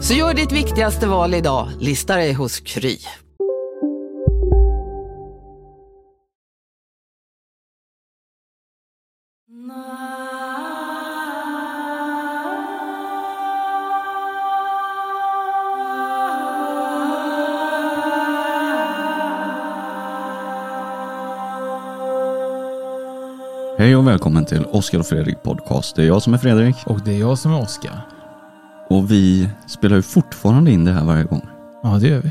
[0.00, 2.98] Så gör ditt viktigaste val idag, lista dig hos Kry.
[23.78, 25.96] Hej och välkommen till Oskar och Fredrik podcast.
[25.96, 28.17] Det är jag som är Fredrik Och det är jag som är Oskar.
[28.88, 31.42] Och vi spelar ju fortfarande in det här varje gång.
[31.82, 32.30] Ja, det gör vi.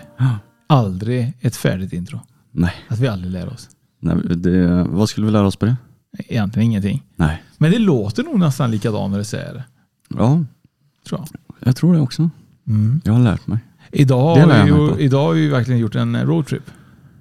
[0.68, 2.20] Aldrig ett färdigt intro.
[2.52, 3.70] Nej, Att vi aldrig lär oss.
[4.00, 5.76] nej det, vad skulle vi lära oss på det?
[6.28, 7.04] Egentligen ingenting.
[7.16, 7.44] Nej.
[7.58, 9.64] Men det låter nog nästan likadant när du säger det.
[10.10, 10.44] Ja,
[11.08, 11.28] Tror jag.
[11.68, 12.30] jag tror det också.
[12.68, 13.02] Mm.
[13.06, 13.60] Jag har lärt mig.
[13.92, 15.00] Idag, Det har lär vi jag mig ju, på.
[15.00, 16.64] idag har vi verkligen gjort en roadtrip.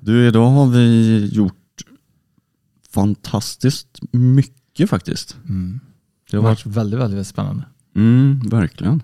[0.00, 1.54] Du, idag har vi gjort
[2.94, 5.36] fantastiskt mycket faktiskt.
[5.48, 5.80] Mm.
[6.30, 7.64] Det Det har har varit, varit väldigt, väldigt spännande.
[7.96, 9.02] mm, verkligen.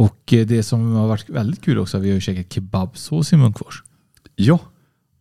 [0.00, 3.36] Och eh, det som har varit väldigt kul också, vi har ju käkat kebabsås i
[3.36, 3.82] Munkfors.
[4.36, 4.58] Ja,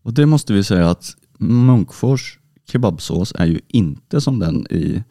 [0.04, 2.40] och det måste vi säga att Munkfors
[2.72, 5.04] kebabsås är ju inte som den i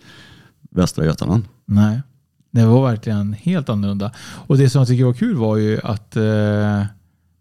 [0.70, 1.44] Västra Götaland.
[1.64, 2.02] Nej,
[2.50, 4.12] det var verkligen helt annorlunda.
[4.18, 6.84] Och det som jag tycker var kul var ju att eh,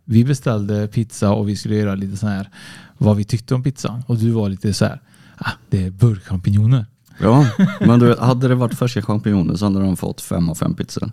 [0.06, 2.50] vi beställde pizza och vi skulle göra lite så här
[2.97, 4.03] vad vi tyckte om pizzan.
[4.07, 5.02] Och du var lite så här,
[5.38, 6.85] ah, det är burkchampinjoner.
[7.19, 10.55] Ja, men du vet, hade det varit färska champinjoner så hade de fått 5 av
[10.55, 11.11] 5 pizzor.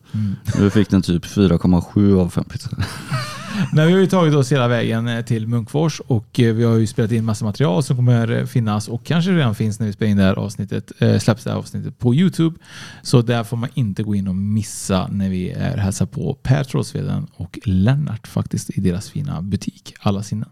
[0.58, 2.84] Nu fick den typ 4,7 av 5 pizzor.
[3.72, 6.76] Men vi har ju tagit oss hela vägen eh, till Munkfors och eh, vi har
[6.76, 9.92] ju spelat in massa material som kommer eh, finnas och kanske redan finns när vi
[9.92, 12.56] spelar in det här avsnittet, släpps det här avsnittet på Youtube.
[13.02, 16.64] Så där får man inte gå in och missa när vi är hälsar på Per
[16.64, 20.48] Trådsveden och Lennart faktiskt i deras fina butik, Alla sinnen.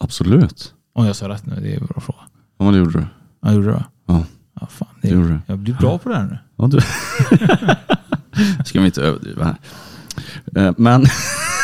[0.00, 0.74] Absolut.
[0.92, 2.20] Om jag sa rätt nu, det är en bra fråga.
[2.58, 3.06] Ja, men det gjorde du.
[3.42, 3.84] Ja, gjorde du det?
[4.06, 4.24] Ja,
[4.60, 4.88] Ja, fan.
[5.02, 5.38] det gjorde du.
[5.46, 6.38] jag blir bra på det här nu.
[6.56, 6.80] Ja, du.
[8.64, 9.56] Ska vi inte överdriva här.
[10.66, 11.00] Eh, Men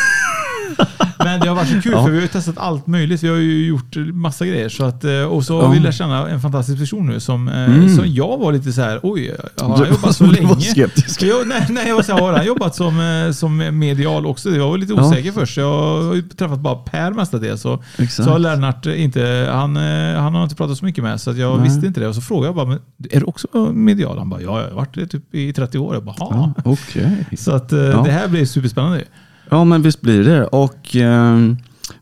[1.24, 2.02] Men det har varit så kul Ja.
[2.04, 3.22] för vi har ju testat allt möjligt.
[3.22, 4.68] Vi har ju gjort massa grejer.
[4.68, 5.70] Så att, eh, och så har Ja.
[5.70, 7.96] vi lärt känna en fantastisk person nu som, eh, Mm.
[7.96, 10.46] som jag var lite så här, oj, har han Du- jobbat så du länge?
[10.46, 11.22] var skeptisk.
[11.22, 14.50] Jag, nej, nej, jag var så här, har han jobbat som, eh, som medial också?
[14.50, 15.08] Jag var lite Ja.
[15.08, 15.56] osäker först.
[15.56, 17.60] Jag har ju träffat bara Per mestadels.
[17.60, 18.12] Så, Exakt.
[18.26, 19.76] så har Lennart inte, han,
[20.16, 21.68] han har inte pratat så mycket med så jag Nej.
[21.68, 22.08] visste inte det.
[22.08, 22.78] Och så frågade jag bara, men
[23.10, 24.18] är du också medial?
[24.18, 25.94] Han bara, ja, jag har varit det typ i 30 år.
[25.94, 26.62] Jag bara, Ja, ja.
[26.72, 27.26] Okej.
[27.38, 27.78] Så att Ja.
[28.04, 29.04] det här blir superspännande.
[29.52, 30.46] Ja, men visst blir det.
[30.46, 31.38] Och eh,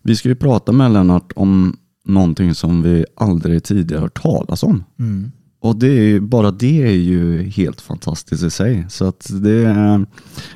[0.02, 4.84] vi ska ju prata med Lennart om någonting som vi aldrig tidigare hört talas om.
[4.98, 5.32] Mm.
[5.60, 8.86] Och det är ju, bara det är ju helt fantastiskt i sig.
[8.88, 10.06] Så att det är,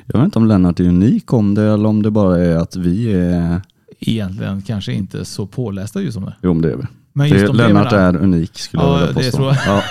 [0.05, 2.75] jag vet inte om Lennart är unik om det eller om det bara är att
[2.75, 3.61] vi är,
[3.99, 6.35] Egentligen kanske inte så pålästa just om det.
[6.43, 6.83] jo men det är vi.
[7.17, 9.37] Men just Det, om Lennart det, är unik skulle Ja, jag vilja det påstå.
[9.37, 9.83] tror jag.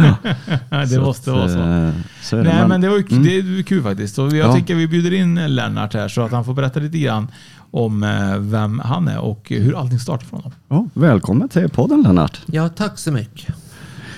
[0.00, 0.16] Ja,
[0.70, 1.58] Nej, det så måste att, vara så.
[1.58, 2.42] eh, så det.
[2.42, 3.22] Nej, men det var mm.
[3.22, 4.18] det är kul faktiskt.
[4.18, 4.52] Och jag Ja.
[4.52, 7.28] tänker vi bjuder in Lennart här så att han får berätta lite grann
[7.70, 10.52] om eh, vem han är och hur allting startar för honom.
[10.68, 12.40] ja, välkommen till podden Lennart.
[12.46, 13.54] Ja, tack så mycket.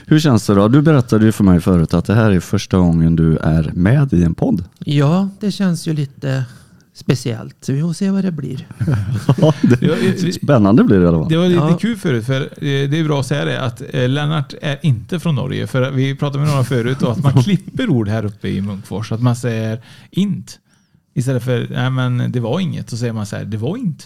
[0.06, 0.68] Hur känns det då?
[0.68, 4.12] Du berättade ju för mig förut att det här är första gången du är med
[4.12, 4.64] i en podd.
[4.78, 6.44] Ja, det känns ju lite
[6.94, 7.56] speciellt.
[7.64, 8.66] Så vi får se vad det blir.
[9.38, 9.76] Ja, det,
[10.22, 11.28] Det- spännande blir det i alla fall.
[11.28, 11.78] Det var lite Ja.
[11.80, 15.20] kul förut, för eh, det är bra att säga det, att eh, Lennart är inte
[15.20, 15.66] från Norge.
[15.66, 19.12] För vi pratade med några förut och att man klipper ord här uppe i Munkfors.
[19.12, 19.80] Att man säger
[20.10, 20.58] int.
[21.14, 22.90] Istället för, nej men det var inget.
[22.90, 24.04] Så säger man så här, det var inte.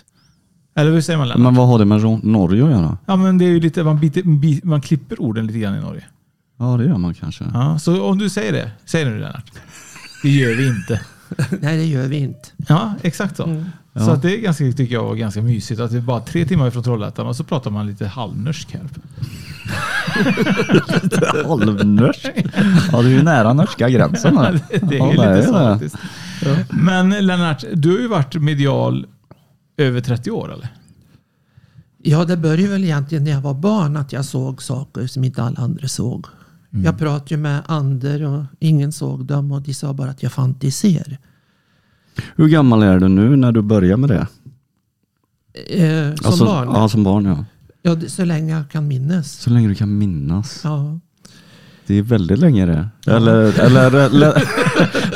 [0.76, 1.42] Eller hur säger man Lennart?
[1.42, 2.98] Men vad har det med Norge att göra?
[3.06, 5.80] Ja men det är ju lite, man, biter, bi- man klipper orden lite grann i
[5.80, 6.04] Norge.
[6.58, 7.44] Ja, det gör man kanske.
[7.54, 9.50] Ja, så om du säger det, säg det nu Lennart.
[10.22, 11.00] Det gör vi inte.
[11.60, 12.48] Nej, det gör vi inte.
[12.68, 13.44] Ja, exakt så.
[13.44, 13.64] Mm.
[13.94, 14.12] Så Ja.
[14.12, 16.68] att det är ganska, tycker jag var ganska mysigt att det är bara tre timmar
[16.68, 18.82] ifrån Trollhättan och så pratar man lite halvnorsk här.
[21.44, 22.26] Halvnorsk.
[22.92, 24.52] Ja, du är ju nära norska gränsen här.
[24.70, 25.58] Det är Ja, lite det så det.
[25.58, 25.96] faktiskt.
[26.70, 29.06] Men Lennart, du har ju varit medial
[29.76, 30.68] över 30 år eller?
[32.02, 35.42] Ja, det började väl egentligen när jag var barn att jag såg saker som inte
[35.42, 36.26] alla andra såg.
[36.70, 40.32] Jag pratade ju med Ander och ingen såg dem och de sa bara att jag
[40.32, 41.18] fantiserar.
[42.36, 44.26] Hur gammal är du nu när du börjar med det?
[45.68, 46.68] Eh, som Alltså, barn?
[46.74, 47.44] Ja, som barn ja.
[47.82, 49.32] Ja, så länge jag kan minnas.
[49.32, 50.60] Så länge du kan minnas.
[50.64, 50.98] Ja.
[51.86, 52.88] Det är väldigt länge det.
[53.06, 54.42] Eller, eller, eller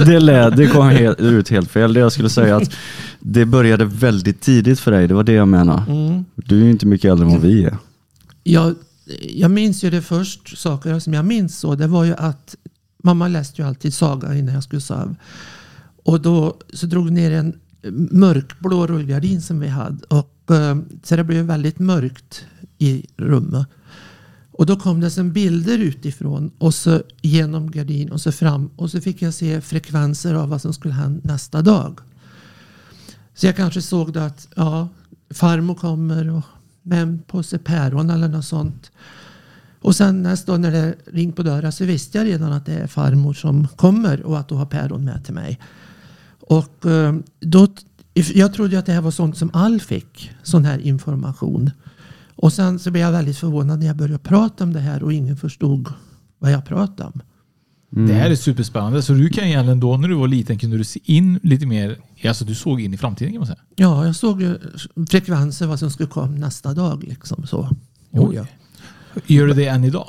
[0.07, 1.93] det, lät, det kom helt, ut helt fel.
[1.93, 2.73] Det jag skulle säga att
[3.21, 5.09] det började väldigt tidigt för dig.
[5.09, 5.93] Det var det jag menade.
[5.93, 6.25] Mm.
[6.35, 7.77] Du är ju inte mycket äldre än vad vi är.
[8.43, 8.75] Jag,
[9.21, 12.57] jag minns ju det först, saker som jag minns så, det var ju att
[13.03, 15.17] mamma läste ju alltid saga innan jag skulle sova.
[16.05, 17.61] Och då så drog hon ner en
[18.11, 20.05] mörkblå rullgardin som vi hade.
[20.09, 22.45] Och, eh, så det blev väldigt mörkt
[22.79, 23.67] i rummet.
[24.53, 28.71] Och då kom det som bilder utifrån och så genom gardin och så fram.
[28.77, 32.01] Och så fick jag se frekvenser av vad som skulle hända nästa dag.
[33.35, 34.89] Så jag kanske såg då att ja,
[35.31, 36.45] farmor kommer och
[36.83, 38.91] med en påse päron eller något sånt.
[39.81, 42.75] Och sen nästa dag när det ringde på dörren så visste jag redan att det
[42.75, 45.61] är farmor som kommer och att du har päron med till mig.
[46.41, 47.67] Och eh, då,
[48.15, 51.71] jag trodde att det här var sånt som all fick, sån här information.
[52.37, 55.13] Och sen så blev jag väldigt förvånad när jag började prata om det här och
[55.13, 55.89] ingen förstod
[56.39, 57.21] vad jag pratade om.
[57.91, 59.03] Det här är superspännande.
[59.03, 61.97] Så du kan egentligen då när du var liten kunde du se in lite mer,
[62.29, 63.59] alltså du såg in i framtiden kan man säga.
[63.77, 64.59] Ja, jag såg ju
[65.11, 67.05] frekvenser vad som skulle komma nästa dag.
[67.05, 67.71] Liksom så.
[68.11, 68.47] Jo, ja.
[69.27, 70.09] Gör du det än idag?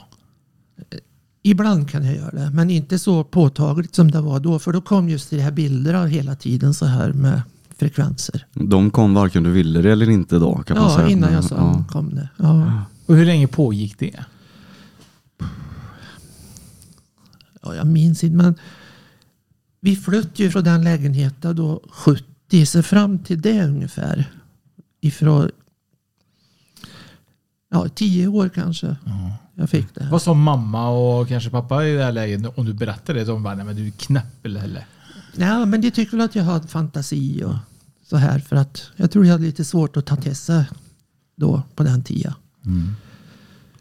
[1.44, 4.60] Ibland kan jag göra det, men inte så påtagligt som det var då.
[4.60, 7.42] För då kom just de här bilderna hela tiden så här med
[7.78, 8.46] frekvenser.
[8.54, 11.10] De kom varken du ville det eller inte då kan man Ja, säga.
[11.10, 11.84] innan jag sa ja.
[11.90, 12.30] kom det.
[12.38, 12.82] Ja.
[13.06, 14.16] Och hur länge pågick det?
[17.62, 18.56] Ja, jag minns inte, men
[19.80, 24.32] vi flyttade ju från den lägenheten då 70, så fram till det ungefär.
[25.02, 25.52] Ifrån
[27.70, 28.96] ja, tio år kanske
[29.56, 30.08] jag fick det.
[30.12, 33.26] Vad sa mamma och kanske pappa i det här läget om du berättade det?
[33.26, 34.88] De bara, nej men du är knäpp eller?
[35.36, 37.56] Ja, men de tyckte väl att jag hade fantasi och
[38.04, 38.40] så här.
[38.40, 40.66] För att jag tror jag hade lite svårt att ta till sig
[41.36, 42.34] då på den tiden.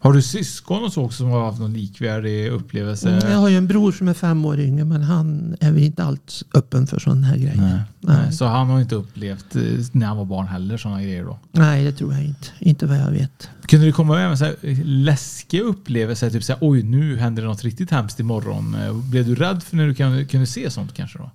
[0.03, 3.09] Har du syskon och så också som har haft någon likvärdig upplevelse?
[3.09, 5.83] Mm, Jag har ju en bror som är fem år yngre men han är väl
[5.83, 7.55] inte alls öppen för sådana här grejer.
[7.55, 7.79] Nej.
[7.99, 8.33] Nej.
[8.33, 9.61] Så han har inte upplevt eh,
[9.91, 11.39] när han var barn heller sådana grejer då?
[11.51, 12.47] Nej, det tror jag inte.
[12.59, 13.49] Inte vad jag vet.
[13.65, 16.29] Kunde det komma även så här läskiga upplevelser?
[16.29, 18.75] Typ så här, oj nu händer det något riktigt hemskt imorgon.
[18.75, 21.31] Eh, Blev du rädd för när du kan- kunde se sånt kanske då?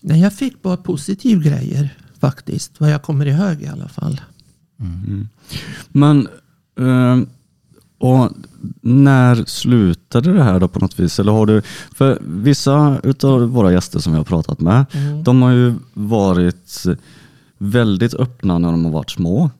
[0.00, 1.88] Nej, jag fick bara positiv grejer
[2.20, 2.80] faktiskt.
[2.80, 4.20] Vad jag kommer ihåg i alla fall.
[5.88, 6.28] Men
[6.80, 7.18] eh,
[8.04, 8.30] och
[8.80, 11.20] när slutade det här då på något vis?
[11.20, 11.62] Eller har du,
[11.94, 14.86] för vissa utav våra gäster som vi har pratat med,
[15.24, 16.84] de har ju varit
[17.58, 19.50] väldigt öppna när de har varit små.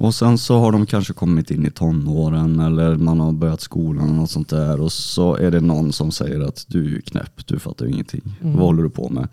[0.00, 4.08] Och sen så har de kanske kommit in i tonåren eller man har börjat skolan
[4.08, 7.46] och något sånt där och så är det någon som säger att du är knäpp,
[7.46, 8.38] du fattar ju ingenting.
[8.40, 9.28] Vad håller du på med?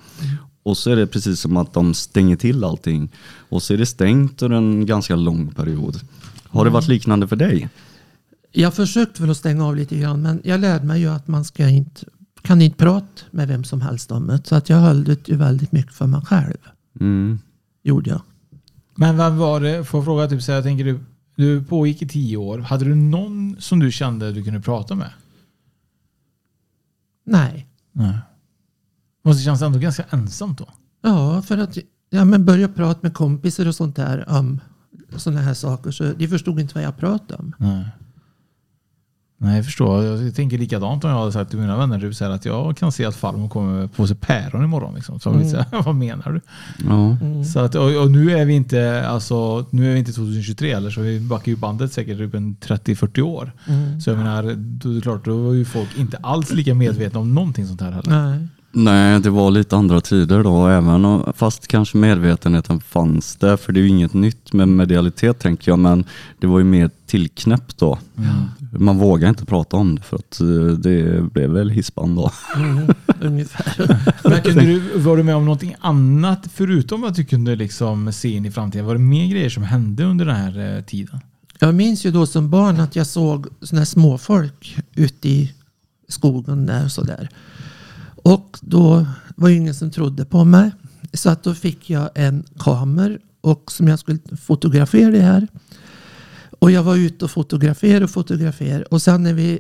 [0.64, 3.10] Och så är det precis som att de stänger till allting
[3.50, 6.00] och så är det stängt under en ganska lång period.
[6.44, 7.70] Har det varit liknande för dig?
[8.52, 11.46] Jag försökte väl att stänga av lite grann men jag lärde mig ju att man
[11.46, 12.06] ska inte,
[12.42, 14.42] kan inte prata med vem som helst om det.
[14.44, 16.58] Så att jag höll det ju väldigt mycket för mig själv.
[17.00, 17.40] Mm.
[17.84, 18.22] Gjorde jag.
[18.96, 21.00] Men vad var det, får jag fråga, typ så här, jag tänker du,
[21.36, 22.60] du pågick i tio år.
[22.60, 25.10] Hade du någon som du kände du kunde prata med?
[27.26, 27.68] Nej.
[27.92, 28.18] Nej.
[29.24, 30.68] Måste kännas ändå ganska ensamt då?
[31.02, 31.78] Ja, för att
[32.10, 34.60] ja, men börja prata med kompisar och sånt där om
[35.16, 35.92] sådana här saker.
[35.92, 37.54] Så de förstod inte vad jag pratade om.
[37.58, 37.86] Nej.
[39.44, 40.04] Nej, jag förstår.
[40.04, 42.78] Jag tänker likadant om jag hade sagt till mina vänner typ så här att jag
[42.78, 44.96] kan se att farmor kommer på sig päron imorgon.
[44.96, 45.20] Liksom.
[45.20, 45.48] Så mm.
[45.48, 46.42] här, vad menar du?
[46.90, 47.18] Ja.
[47.46, 50.90] Så att, och, och nu är vi inte alltså, nu är vi inte 2023 eller
[50.90, 53.52] så vi backar ju bandet säkert typ en 30-40 år.
[54.04, 57.20] Så jag menar, då är det klart, då var ju folk inte alls lika medvetna
[57.20, 58.38] om någonting sånt här heller.
[58.38, 58.48] Nej.
[58.74, 63.74] Nej, det var lite andra tider då, även om, fast kanske medvetenheten fanns där, för
[63.74, 66.06] det är ju inget nytt med medialitet tänker jag, men
[66.40, 68.00] det var ju mer tillknäppt då.
[68.80, 72.32] Man vågar inte prata om det för att eh, det blev väl hispan då.
[72.56, 73.98] Mm, ungefär.
[74.30, 78.30] Men kunde du, var du med om någonting annat förutom att du kunde liksom se
[78.30, 78.86] in i framtiden?
[78.86, 81.20] Var det mer grejer som hände under den här eh, tiden?
[81.60, 85.54] Jag minns ju då som barn att jag såg sådana här småfolk ute i
[86.08, 87.30] skogen där och sådär.
[88.24, 90.72] Och då var ju ingen som trodde på mig.
[91.14, 95.48] Så att då fick jag en kamer och som jag skulle fotografera det här.
[96.60, 98.84] Och jag var ute och fotograferade och fotograferade.
[98.84, 99.60] Och sen när vi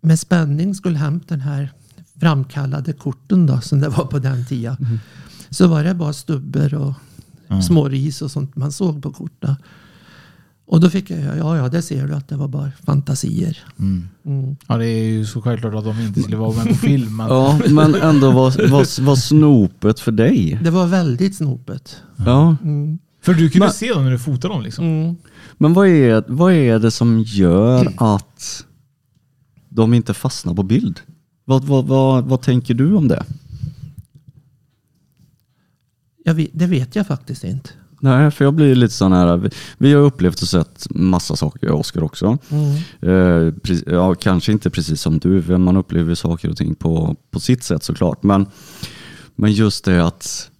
[0.00, 1.72] med spänning skulle hämta den här
[2.20, 5.00] framkallade korten då som det var på den tiden.
[5.50, 6.94] Så var det bara stubbar och
[7.64, 9.54] små ris och sånt man såg på korten.
[10.72, 13.58] Och då fick jag, ja ja, det ser du att det var bara fantasier.
[13.78, 14.08] Mm.
[14.24, 14.56] Mm.
[14.66, 17.16] Ja, det är ju så självklart att de inte skulle vara med på film.
[17.16, 17.28] Men...
[17.28, 20.58] Ja, men ändå var, var, var snopet för dig.
[20.64, 21.96] Det var väldigt snopet.
[22.26, 22.98] Ja, Mm.
[23.22, 24.84] För du kunde Men- se dem när du fotade dem liksom.
[24.84, 25.16] Mm.
[25.58, 28.64] men vad är, vad är det som gör att
[29.68, 31.00] de inte fastnar på bild?
[31.44, 33.24] Vad, vad, vad, vad tänker du om det?
[36.24, 37.70] Jag vet, det vet jag faktiskt inte.
[38.04, 41.66] Nej, för jag blir lite sån här, vi, vi har upplevt och sett massa saker,
[41.66, 42.38] jag och Oskar också.
[42.48, 42.74] Mm.
[43.00, 47.16] Eh, pre- ja, kanske inte precis som du, för man upplever saker och ting på,
[47.30, 48.22] på sitt sätt såklart.
[48.22, 48.46] Men,
[49.34, 50.50] men just det att,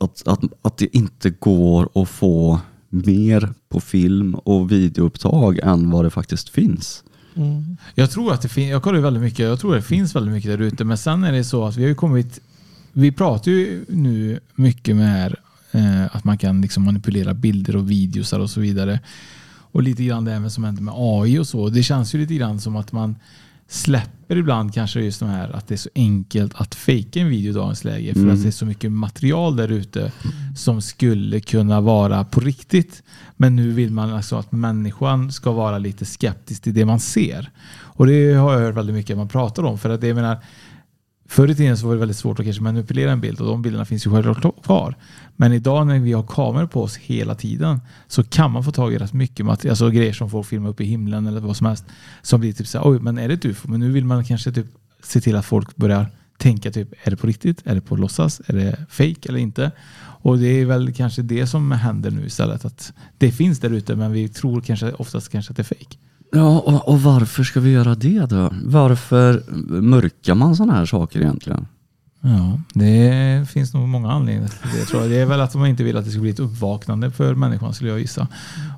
[0.00, 6.04] att, att, att det inte går att få mer på film och videoupptag än vad
[6.04, 7.04] det faktiskt finns.
[7.34, 7.76] Mm.
[7.94, 10.50] Jag tror att det finns, jag kollar väldigt mycket, jag tror det finns väldigt mycket
[10.50, 10.84] där ute.
[10.84, 12.40] Men sen är det så att vi har ju kommit,
[12.92, 15.34] vi pratar ju nu mycket med
[16.12, 19.00] att man kan liksom manipulera bilder och videos och så vidare.
[19.72, 21.68] Och lite grann det även som händer med AI och så.
[21.68, 23.16] Det känns ju lite grann som att man
[23.70, 27.50] släpper ibland kanske just de här att det är så enkelt att fejka en video
[27.50, 28.12] i dagens läge.
[28.12, 28.34] För Mm.
[28.34, 30.12] att det är så mycket material där ute
[30.56, 33.02] som skulle kunna vara på riktigt.
[33.36, 37.50] Men nu vill man alltså att människan ska vara lite skeptisk till det man ser.
[37.80, 39.78] Och det har jag hört väldigt mycket att man pratar om.
[39.78, 40.38] För att det, jag menar,
[41.30, 43.62] Förr i tiden så var det väldigt svårt att kanske manipulera en bild och de
[43.62, 44.94] bilderna finns ju självklart kvar.
[45.36, 48.94] Men idag när vi har kameror på oss hela tiden så kan man få tag
[48.94, 51.66] i rätt mycket material, alltså grejer som folk filmar upp i himlen eller vad som
[51.66, 51.84] helst.
[52.22, 53.68] Som blir typ så här, oj men är det ett ufo?
[53.68, 54.66] Men nu vill man kanske typ
[55.02, 56.06] se till att folk börjar
[56.38, 57.62] tänka typ, är det på riktigt?
[57.64, 58.40] Är det på låtsas?
[58.46, 59.70] Är det fake eller inte?
[60.20, 62.64] Och det är väl kanske det som händer nu istället.
[62.64, 65.96] Att det finns där ute men vi tror kanske oftast kanske att det är fake.
[66.32, 68.54] Ja, och, och varför ska vi göra det då?
[68.64, 69.42] Varför
[69.80, 71.66] mörkar man sådana här saker egentligen?
[72.20, 74.84] Ja, det finns nog många anledningar till det.
[74.84, 75.10] Tror jag.
[75.10, 77.74] Det är väl att man inte vill att det ska bli ett uppvaknande för människan
[77.74, 78.28] skulle jag gissa.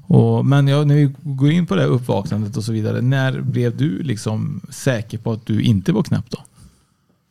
[0.07, 3.00] Och, men ja, när vi går in på det här uppvaknandet och så vidare.
[3.00, 6.38] När blev du liksom säker på att du inte var knäpp då?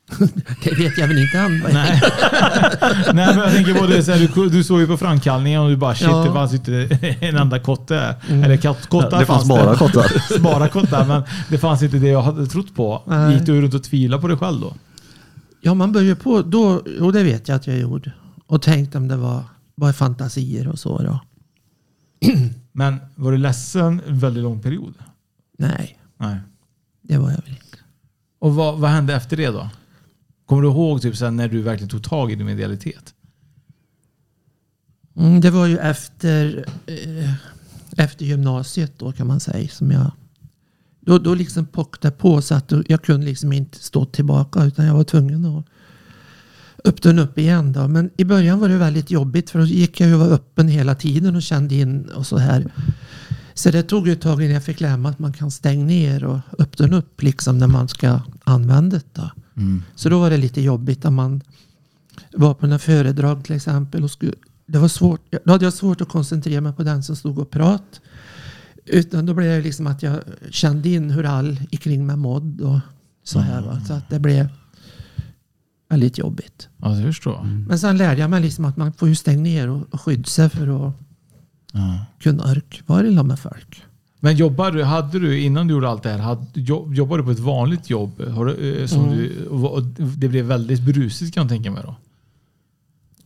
[0.64, 1.60] Det vet jag väl inte än.
[1.74, 2.02] Nej.
[3.14, 5.70] Nej men jag tänker på det, så här, du, du såg ju på framkallningen och
[5.70, 6.24] du bara shit Ja.
[6.24, 8.16] det fanns inte en enda kotte.
[8.30, 8.44] Mm.
[8.44, 10.40] Eller kottar det fanns bara kottar.
[10.40, 13.04] bara kottar men det fanns inte det jag hade trott på.
[13.08, 13.34] Nej.
[13.34, 14.74] Gick du runt och tvivlade på dig själv då?
[15.62, 18.12] Ja, man börjar på, då, och det vet jag att jag gjorde.
[18.48, 19.44] Och tänkte om det var
[19.78, 21.20] bara fantasier och så då.
[22.72, 24.94] Men var du ledsen en väldigt lång period?
[25.58, 26.38] Nej, Nej.
[27.02, 27.78] det var jag väl inte.
[28.40, 29.70] Och vad, vad hände efter det då?
[30.50, 33.14] Kommer du ihåg typ sen när du verkligen tog tag i din medialitet?
[35.18, 37.34] Mm, det var ju efter, eh,
[37.98, 39.70] efter gymnasiet då kan man säga.
[39.70, 40.12] Som jag,
[41.00, 44.94] då, då liksom pockade på så att jag kunde liksom inte stå tillbaka utan jag
[44.94, 45.66] var tvungen att
[46.86, 47.74] öppna upp igen.
[47.74, 47.88] Då.
[47.88, 50.68] Men i början var det väldigt jobbigt för då gick jag ju och var öppen
[50.68, 52.72] hela tiden och kände in och så här.
[53.54, 55.86] Så det tog ju ett tag innan jag fick lära mig att man kan stänga
[55.86, 59.04] ner och öppna upp liksom när man ska använda det.
[59.14, 59.30] Då.
[59.96, 61.42] Så då var det lite jobbigt när man
[62.34, 64.04] var på några föredrag till exempel.
[64.04, 64.34] Och skulle,
[64.66, 67.50] det var svårt, då hade jag svårt att koncentrera mig på den som stod och
[67.52, 68.00] pratade.
[68.86, 72.80] Utan då blev det liksom att jag kände in hur all ikring mig mådde och
[73.24, 73.62] så här.
[73.62, 73.82] Va?
[73.88, 74.48] Så att det blev
[75.90, 76.68] väldigt jobbigt.
[76.78, 77.46] Ja, det förstår jag.
[77.46, 80.50] Men sen lärde jag mig liksom att man får ju stänga ner och, skydda sig
[80.50, 80.94] för att
[81.74, 82.06] Ja.
[82.20, 83.84] kunna orka vara med folk.
[84.20, 86.46] Men jobbar du, hade du innan du gjorde allt det här, hade,
[86.96, 88.22] jobbade du på ett vanligt jobb?
[88.36, 89.18] Har du, eh, som Mm.
[89.18, 89.34] du,
[90.18, 91.96] det blev väldigt brusigt kan jag tänka mig då?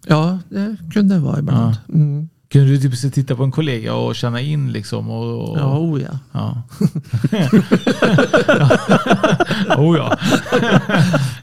[0.08, 1.76] Ja, det kunde det vara ibland.
[1.94, 2.30] Mm.
[2.50, 5.10] Kunde du typ titta på en kollega och känna in liksom?
[5.10, 6.20] Och, och, Ja, oh ja.
[6.32, 6.62] Ja.
[9.78, 10.18] oh ja.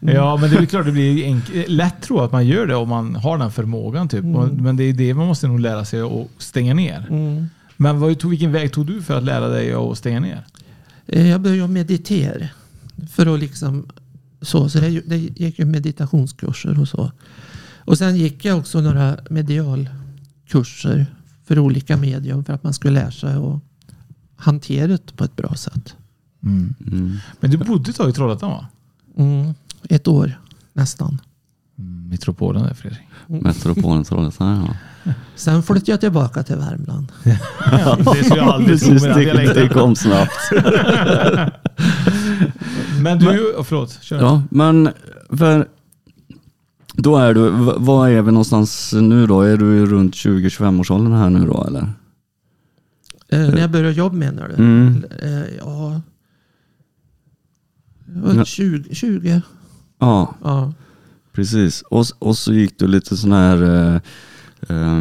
[0.00, 2.74] ja, men det är klart det blir enk- lätt tror jag att man gör det
[2.74, 4.08] om man har den förmågan.
[4.08, 4.24] Typ.
[4.36, 7.06] Och- Men det är det man måste nog lära sig att stänga ner.
[7.10, 7.46] Mm.
[7.82, 10.46] Men vad, tog, vilken väg tog du för att lära dig att stänga ner?
[11.06, 12.48] Eh, Jag började meditera.
[13.10, 13.86] För att liksom
[14.40, 17.12] så, så det, det gick ju meditationskurser och så.
[17.78, 21.06] Och sen gick jag också några medialkurser
[21.44, 23.60] för olika medium för att man skulle lära sig att
[24.36, 25.96] hantera det på ett bra sätt.
[26.42, 26.74] Mm.
[27.40, 28.66] Men du bodde ett tag i Trollhättan va?
[29.16, 29.54] Mm.
[29.88, 30.40] Ett år
[30.72, 31.18] nästan.
[31.80, 33.00] Mm, metropolen där Fredrik.
[33.26, 34.74] Metropolen Trollhättan, ja.
[35.34, 37.12] Sen flyttade jag tillbaka till Värmland.
[37.24, 40.50] det skulle jag aldrig tro Precis, med det, det kom snabbt.
[43.02, 43.98] Men du, oh, förlåt.
[44.00, 44.20] Kör.
[44.20, 44.90] Ja, men
[45.30, 45.68] för
[46.92, 49.42] då är du, var är vi någonstans nu då?
[49.42, 51.92] Är du runt 20-25 årsåldern här nu då eller?
[53.28, 54.54] Eh, när jag började jobba menar du?
[54.54, 55.04] Mm.
[55.22, 56.00] Eh, ja.
[58.36, 58.44] Ja.
[58.44, 59.42] 20, 20.
[59.98, 60.72] Ja, Ja.
[61.40, 61.82] Precis.
[61.82, 64.96] Och, och så gick du lite sådana här eh,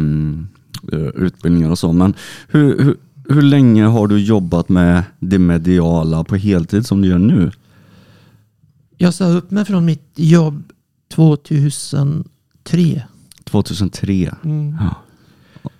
[0.92, 1.92] eh, utbildningar och så.
[1.92, 2.14] Men
[2.48, 2.96] hur, hur,
[3.28, 7.50] hur länge har du jobbat med det mediala på heltid som du gör nu?
[8.96, 10.72] Jag sa upp mig från mitt jobb
[11.14, 13.02] 2003.
[13.44, 14.34] 2003.
[14.44, 14.76] Mm.
[14.80, 14.94] Ja.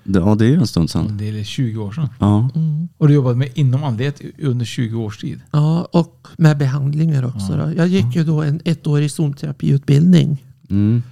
[0.05, 1.17] Det, ja, det är ju en stund sedan.
[1.19, 2.09] Det är 20 år sedan.
[2.19, 2.50] Ja.
[2.55, 2.88] Mm.
[2.99, 5.40] Och du jobbat med inom andlighet under 20 års tid.
[5.50, 7.52] Ja, och med behandlingar också.
[7.57, 7.67] Ja.
[7.67, 7.73] Då.
[7.76, 11.03] Jag gick ju då en ettårig zonterapiutbildning Mm.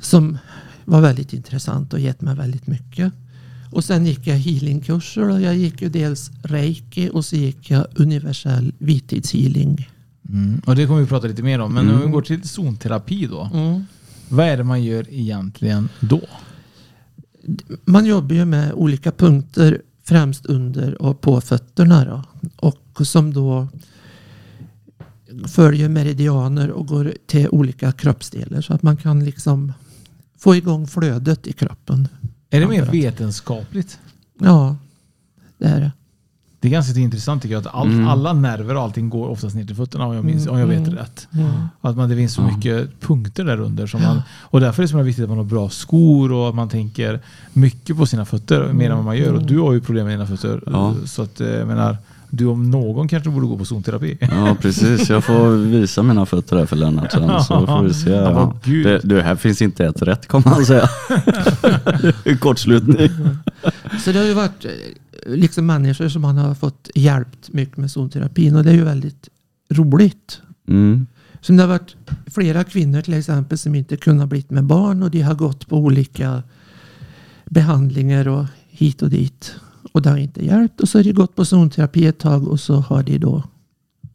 [0.00, 0.38] som
[0.84, 3.12] var väldigt intressant och gett mig väldigt mycket.
[3.70, 7.86] Och sen gick jag healingkurser och jag gick ju dels reiki och så gick jag
[7.96, 9.88] universell vittidshealing.
[10.66, 11.74] Och det kommer vi prata lite mer om.
[11.74, 11.96] Men Mm.
[12.00, 13.50] om vi går till zonterapi då.
[14.28, 16.20] Vad är det man gör egentligen då?
[17.84, 22.22] Man jobbar ju med olika punkter främst under och på fötterna då.
[22.56, 23.68] Och som då
[25.48, 29.72] följer meridianer och går till olika kroppsdelar så att man kan liksom
[30.38, 32.08] få igång flödet i kroppen.
[32.50, 33.98] Är det mer vetenskapligt?
[34.40, 34.76] Ja,
[35.58, 35.92] det är det.
[36.60, 37.66] Det är ganska intressant tycker jag.
[37.66, 38.08] Att all, Mm.
[38.08, 40.78] Alla nerver och allting går oftast ner till fötterna om jag, minns, om jag vet
[40.88, 40.94] Mm.
[40.94, 41.28] rätt.
[41.32, 41.50] Mm.
[41.80, 43.86] Att man, det finns så mycket punkter där under.
[43.86, 46.54] Som man, och därför är det så viktigt att man har bra skor och att
[46.54, 47.20] man tänker
[47.52, 49.32] mycket på sina fötter mer än vad man gör.
[49.34, 50.62] Och du har ju problem med dina fötter.
[50.66, 50.94] Ja.
[51.06, 51.96] Så att, eh, jag menar,
[52.36, 54.18] du om någon kanske borde gå på zonterapi.
[54.20, 55.10] ja, precis.
[55.10, 58.10] Jag får visa mina fötter här för Lennart sen så får vi se.
[58.10, 58.56] Ja.
[58.64, 60.88] Det, det här finns inte ett rätt kommer man säga.
[62.40, 63.10] Kortslutning.
[64.04, 64.70] Så det har ju varit eh,
[65.26, 69.28] liksom människor som man har fått hjälpt mycket med zonterapin och det är ju väldigt
[69.70, 70.40] roligt.
[70.68, 71.06] Mm.
[71.40, 75.10] Så det har varit flera kvinnor till exempel som inte kunnat bli med barn och
[75.10, 76.42] de har gått på olika
[77.44, 79.54] behandlingar och hit och dit.
[79.94, 80.80] Och det har inte hjälpt.
[80.80, 83.42] Och så har de gått på zonterapi ett tag och så har de då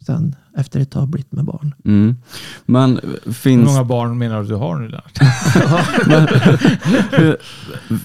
[0.06, 1.76] sen efter ett tag blivit med barn.
[1.86, 2.16] Mm.
[2.66, 5.20] Men Hur finns, många barn menar du att du har nu Lennart?
[7.12, 7.38] hur-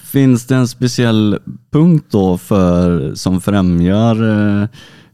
[0.03, 1.39] finns det en speciell
[1.71, 4.23] punkt då för, som främjar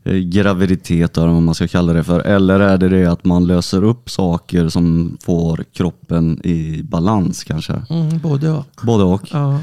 [0.04, 2.20] eh, graviditet, eller vad man ska kalla det för?
[2.20, 7.82] Eller är det det att man löser upp saker som får kroppen i balans kanske?
[7.90, 8.66] Mm, både och.
[8.84, 9.28] Både och.
[9.32, 9.60] Ja.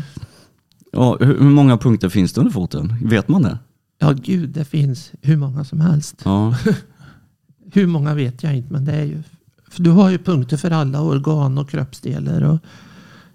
[0.93, 2.95] Ja, hur, många punkter finns det under foten?
[3.03, 3.59] Vet man det?
[3.99, 6.23] ja, gud, det finns hur många som helst.
[6.25, 6.55] Ja,
[7.73, 9.23] Hur många vet jag inte, men det är ju...
[9.77, 12.43] Du har ju punkter för alla organ och kroppsdelar.
[12.43, 12.59] Och,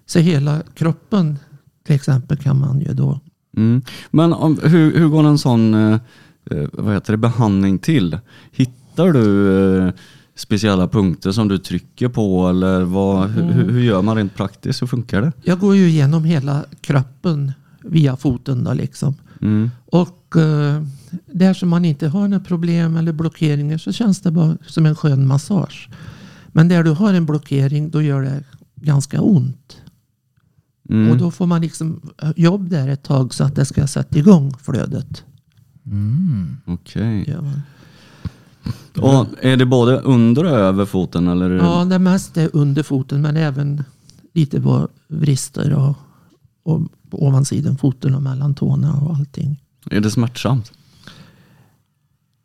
[0.06, 1.38] så hela kroppen
[1.86, 3.20] till exempel kan man ju då...
[3.56, 3.82] Mm.
[4.10, 5.98] Men om, hur, hur går en sån eh,
[6.50, 8.18] eh, vad heter det, behandling till?
[8.52, 9.92] Hittar du eh,
[10.36, 14.82] speciella punkter som du trycker på eller vad, hur, hur- hur gör man rent praktiskt?
[14.82, 15.32] Hur funkar det?
[15.42, 19.14] Jag går ju igenom hela kroppen via foten då liksom.
[19.40, 19.70] Mm.
[19.86, 20.82] Och eh,
[21.26, 24.94] där som man inte har några problem eller blockeringar så känns det bara som en
[24.96, 25.88] skön massage.
[26.48, 28.44] Men där du har en blockering då gör det
[28.76, 29.76] ganska ont.
[30.90, 31.10] Mm.
[31.10, 32.00] Och då får man liksom
[32.36, 35.24] jobb där ett tag så att det ska sätta igång flödet.
[36.66, 37.24] Okej.
[37.30, 37.62] Gör man.
[38.98, 41.28] Och är det både under och över foten?
[41.28, 41.50] Eller?
[41.50, 43.84] Ja, det mesta är under foten men även
[44.34, 45.96] lite på vrister och,
[46.62, 49.60] och på ovansidan foten och mellan tårna och allting.
[49.90, 50.72] Är det smärtsamt?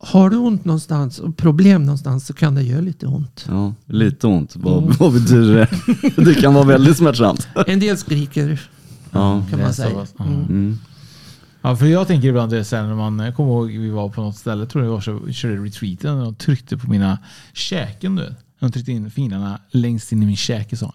[0.01, 3.45] Har du ont någonstans och problem någonstans så kan det göra lite ont.
[3.49, 4.55] Ja, lite ont.
[4.55, 5.67] Vad, vad betyder det?
[6.25, 7.47] Det kan vara väldigt smärtsamt.
[7.67, 8.61] En del skriker
[9.11, 9.43] Ja.
[9.49, 10.05] kan man säga.
[10.17, 10.23] Ja.
[10.25, 10.77] Mm.
[11.61, 14.35] Ja, för jag tänker ibland det sen när man, kommer ihåg vi var på något
[14.35, 17.19] ställe, tror jag var så, körde retreaten och de tryckte på mina
[17.53, 18.35] käken nu.
[18.59, 20.93] De tryckte in fingrarna längst in i min käke och sa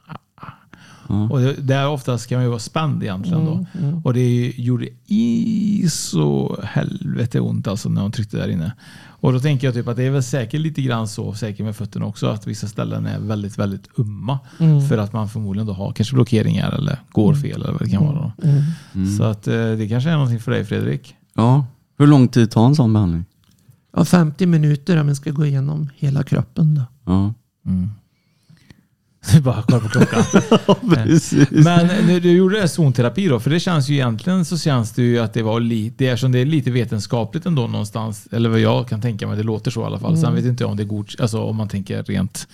[1.08, 1.28] Ja.
[1.30, 3.66] Och det, där oftast kan man ju vara spänd egentligen då.
[4.04, 8.72] Och det gjorde i så helvete ont alltså när de tryckte där inne.
[9.06, 11.76] Och då tänker jag typ att det är väl säkert lite grann så, säkert med
[11.76, 14.38] fötterna också, att vissa ställen är väldigt, väldigt umma.
[14.88, 18.06] För att man förmodligen då har kanske blockeringar eller går fel eller vad det kan
[18.06, 18.32] vara.
[18.36, 18.48] Då.
[18.48, 19.16] Mm.
[19.16, 21.14] Så att eh, det kanske är någonting för dig Fredrik.
[21.34, 21.66] ja.
[21.98, 23.24] Hur lång tid tar en sån behandling?
[23.96, 26.74] Ja, 50 minuter om man ska gå igenom hela kroppen.
[26.74, 26.82] Då.
[27.12, 27.34] Ja,
[29.32, 30.24] Du bara kolla på klockan.
[30.94, 31.50] precis.
[31.50, 35.18] Men när du gjorde zonterapi då, för det känns ju egentligen så känns det ju
[35.18, 38.60] att det var lite, det är som det är lite vetenskapligt ändå någonstans, eller vad
[38.60, 40.18] jag kan tänka mig, det låter så i alla fall.
[40.18, 42.48] Sen vet inte jag om det är god, alltså om man tänker rent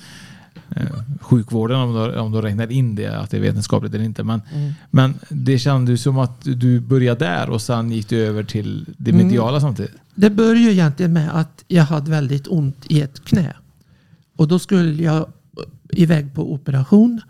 [0.76, 0.82] eh,
[1.20, 4.24] sjukvården, om du, om du räknar in det, att det är vetenskapligt eller inte.
[4.24, 4.42] Men,
[4.90, 9.12] men det kändes som att du började där och sen gick du över till det
[9.12, 9.94] mediala samtidigt.
[10.14, 13.56] Det började ju egentligen med att jag hade väldigt ont i ett knä.
[14.36, 15.26] Och då skulle jag
[15.92, 17.20] iväg på operation.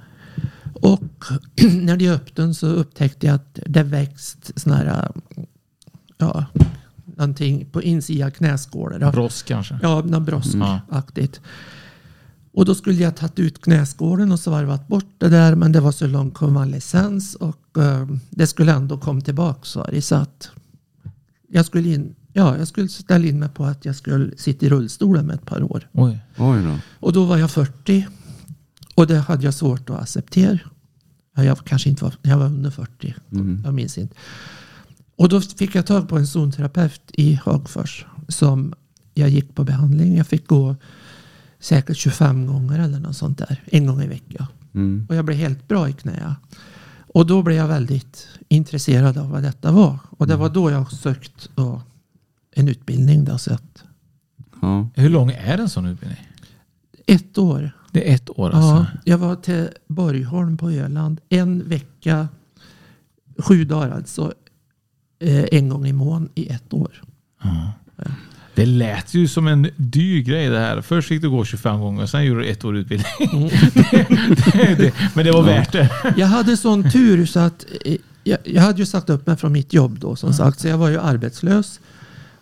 [0.74, 1.24] Och
[1.72, 5.10] när de öppnade den så upptäckte jag att det växt såna här,
[6.18, 6.46] ja,
[7.04, 8.98] någonting på insidan knäskålar.
[8.98, 9.10] då.
[9.10, 9.78] Brosk kanske.
[9.82, 11.40] Ja, något broskaktigt.
[12.52, 15.54] Och då skulle jag tagit ut knäskålen och svarvat bort det där.
[15.54, 19.60] Men det var så lång konvalescens och eh, det skulle ändå komma tillbaka.
[19.62, 20.50] Så, det, så att
[21.48, 24.68] jag skulle, in, ja, jag skulle ställa in mig på att jag skulle sitta i
[24.68, 25.88] rullstolen med ett par år.
[25.92, 26.18] Oj.
[26.38, 26.78] Oj då.
[27.00, 28.06] Och då var jag 40.
[29.00, 30.58] Och det hade jag svårt att acceptera.
[31.36, 33.14] Ja, Jag kanske inte var, jag var under 40.
[33.32, 33.62] Mm.
[33.64, 34.14] Jag minns inte.
[35.16, 38.06] Och då fick jag tag på en zonterapeut i Hagfors.
[38.28, 38.74] Som
[39.14, 40.16] jag gick på behandling.
[40.16, 40.76] Jag fick gå
[41.60, 43.62] säkert 25 gånger eller något sånt där.
[43.66, 44.46] En gång i veckan.
[44.74, 45.06] Mm.
[45.08, 46.36] Och jag blev helt bra i knäa.
[47.14, 49.98] Och då blev jag väldigt intresserad av vad detta var.
[50.10, 51.82] Och det var då jag sökt då
[52.52, 53.24] en utbildning.
[53.24, 53.84] Då, så att
[54.62, 54.88] Ja.
[54.94, 56.26] Hur lång är en sån utbildning?
[57.06, 57.72] ett år.
[57.92, 58.60] Det är ett år alltså?
[58.60, 62.28] Ja, jag var till Borgholm på Öland en vecka,
[63.38, 64.32] sju dagar alltså,
[65.20, 67.02] eh, en gång i månaden i ett år.
[67.42, 67.72] Ja.
[68.54, 70.80] Det lät ju som en dyr grej det här.
[70.80, 73.08] Först fick du gå 25 gånger, sen gjorde du ett år utbildning.
[73.90, 74.06] det,
[74.52, 75.90] det, det, men det var värt det.
[76.16, 79.52] Jag hade sån tur så att eh, jag, jag hade ju sagt upp mig från
[79.52, 81.80] mitt jobb då som sagt, så jag var ju arbetslös.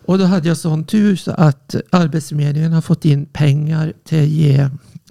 [0.05, 4.69] Och då hade jag sån tur så att Arbetsförmedlingen har fått in pengar till, ge,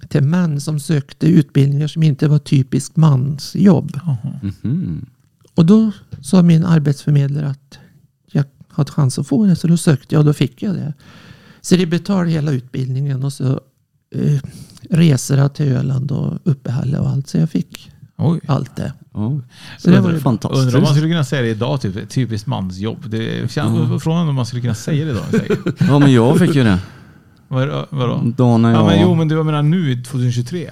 [0.09, 3.99] till män som sökte utbildningar som inte var typiskt mansjobb.
[4.41, 5.05] Mhm.
[5.55, 5.91] Och då
[6.21, 7.79] sa min arbetsförmedlare att
[8.31, 9.55] jag hade chans att få det.
[9.55, 10.93] Så då sökte jag och då fick jag det.
[11.61, 13.59] Så det betalade hela utbildningen och så
[14.15, 14.39] eh,
[14.89, 17.27] resorna till Öland och uppehälle och allt.
[17.27, 18.39] Så jag fick Oj.
[18.47, 18.93] allt det.
[19.13, 19.41] Ja.
[19.77, 20.63] Så det det var fantastiskt.
[20.63, 23.09] Undrar om man skulle kunna säga det idag, typ typiskt mansjobb.
[23.09, 25.57] Det känns, Frågan om man skulle kunna säga det idag.
[25.79, 26.79] Ja men jag fick ju det.
[27.49, 28.21] Vad, vadå?
[28.37, 28.81] Då när jag...
[28.81, 30.69] Ja, men jo, men du jag menar nu 2023.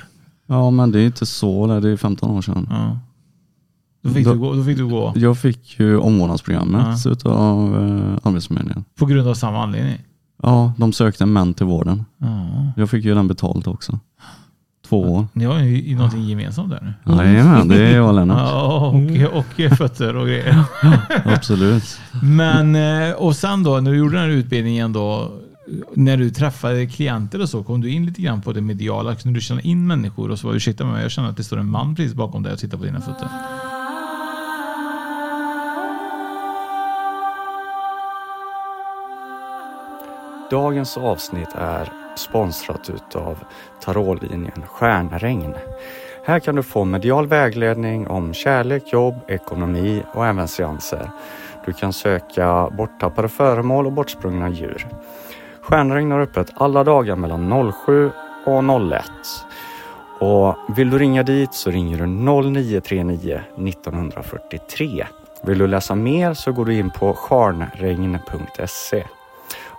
[0.48, 2.68] Ja men det är inte så, det är 15 år sedan.
[2.72, 2.98] Ja.
[4.04, 8.28] Då, fick Då- du gå, då fick du gå Jag fick ju omvårdnadsprogrammet utav eh,
[8.30, 8.86] Arbetsförmedlingen.
[9.00, 9.98] på grund av samma anledning.
[10.44, 12.06] Ja, de sökte män till vården.
[12.18, 12.48] Ja.
[12.78, 14.00] Jag fick ju den betalt också.
[14.90, 15.28] Två år.
[15.34, 17.14] Ni har ju någonting gemensamt där nu.
[17.16, 18.50] Jajamän, det är jag och Lennart.
[18.50, 20.64] Ja, och, och fötter och grejer.
[21.26, 22.00] Absolut.
[22.24, 25.32] Men, eh, och sen då, när du gjorde den här utbildningen då,
[25.94, 29.16] när du träffade klienter och så, kom du in lite grann på det mediala?
[29.16, 30.54] Kunde du känna in människor och så?
[30.54, 32.84] Ursäkta mig, jag känner att det står en man precis bakom dig och tittar på
[32.84, 33.30] dina fötter.
[40.52, 43.38] Dagens avsnitt är sponsrat utav
[43.82, 45.54] tarotlinjen Stjärnregn.
[46.26, 51.12] Här kan du få medial vägledning om kärlek, jobb, ekonomi och även seanser.
[51.66, 54.88] Du kan söka borttappade föremål och bortsprungna djur.
[55.68, 58.12] Stjärnregn har öppet alla dagar mellan 07
[58.46, 59.04] och 01.
[60.20, 65.06] Och vill du ringa dit så ringer du 0939 1943.
[65.44, 69.04] Vill du läsa mer så går du in på stjärnregn.se.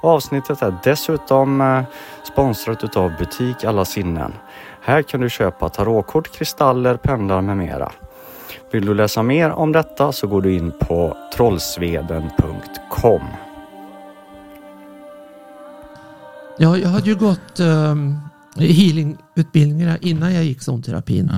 [0.02, 1.82] Avsnittet är dessutom eh,
[2.32, 4.32] sponsrat utav Butik Alla Sinnen.
[4.80, 7.92] Här kan du köpa tarotkort, kristaller, pendlar med mera.
[8.70, 13.22] Vill du läsa mer om detta så går du in på trollsveden.com.
[16.58, 18.18] Ja, jag hade ju gått um,
[18.56, 21.30] healingutbildningar innan jag gick zonterapin.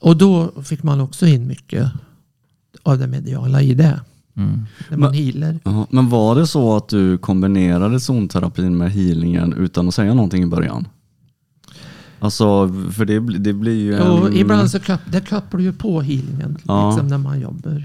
[0.00, 1.92] Och då fick man också in mycket
[2.82, 4.00] av det mediala i det.
[4.36, 4.60] Mm.
[4.90, 5.58] När man healar.
[5.64, 10.42] Ja, men var det så att du kombinerade zonterapin med healingen utan att säga någonting
[10.42, 10.88] i början?
[12.18, 14.36] Alltså, för det, det blir ju Och en...
[14.36, 16.90] ibland så kap, det kopplar ju på healingen Ja.
[16.90, 17.84] liksom när man jobbar.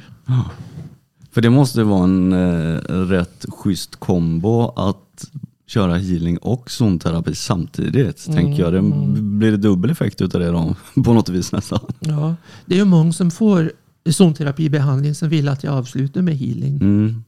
[1.32, 5.26] För det måste vara en eh, rätt schysst kombo att
[5.70, 8.26] köra healing och zonterapi samtidigt.
[8.26, 8.74] Tänker jag.
[8.74, 8.82] Det,
[9.22, 10.76] Blir det dubbel effekt utav det då?
[11.04, 11.80] På något vis nästan.
[12.00, 13.72] Ja, det är ju många som får
[14.10, 16.76] zonterapibehandling som vill att jag avslutar med healing.
[16.76, 17.24] Mm.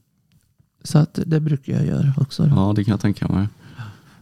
[0.84, 2.42] Så att det brukar jag göra också.
[2.42, 2.54] Då.
[2.56, 3.48] Ja, det kan jag tänka mig.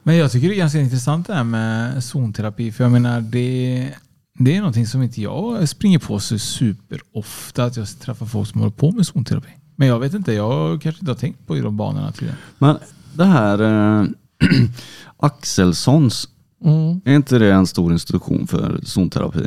[0.02, 2.72] Men jag tycker det är ganska intressant det här med zonterapi.
[2.72, 3.94] För jag menar, det,
[4.38, 7.64] det är någonting som inte jag springer på så superofta.
[7.64, 9.50] Att jag träffar folk som håller på med zonterapi.
[9.76, 12.36] Men jag vet inte, jag kanske inte har tänkt på i de banorna tidigare.
[12.58, 12.76] Men
[13.20, 13.60] det här
[14.02, 14.06] eh,
[15.18, 16.28] Axelssons,
[16.64, 17.00] Mm.
[17.04, 19.46] är inte det en stor institution för zonterapi?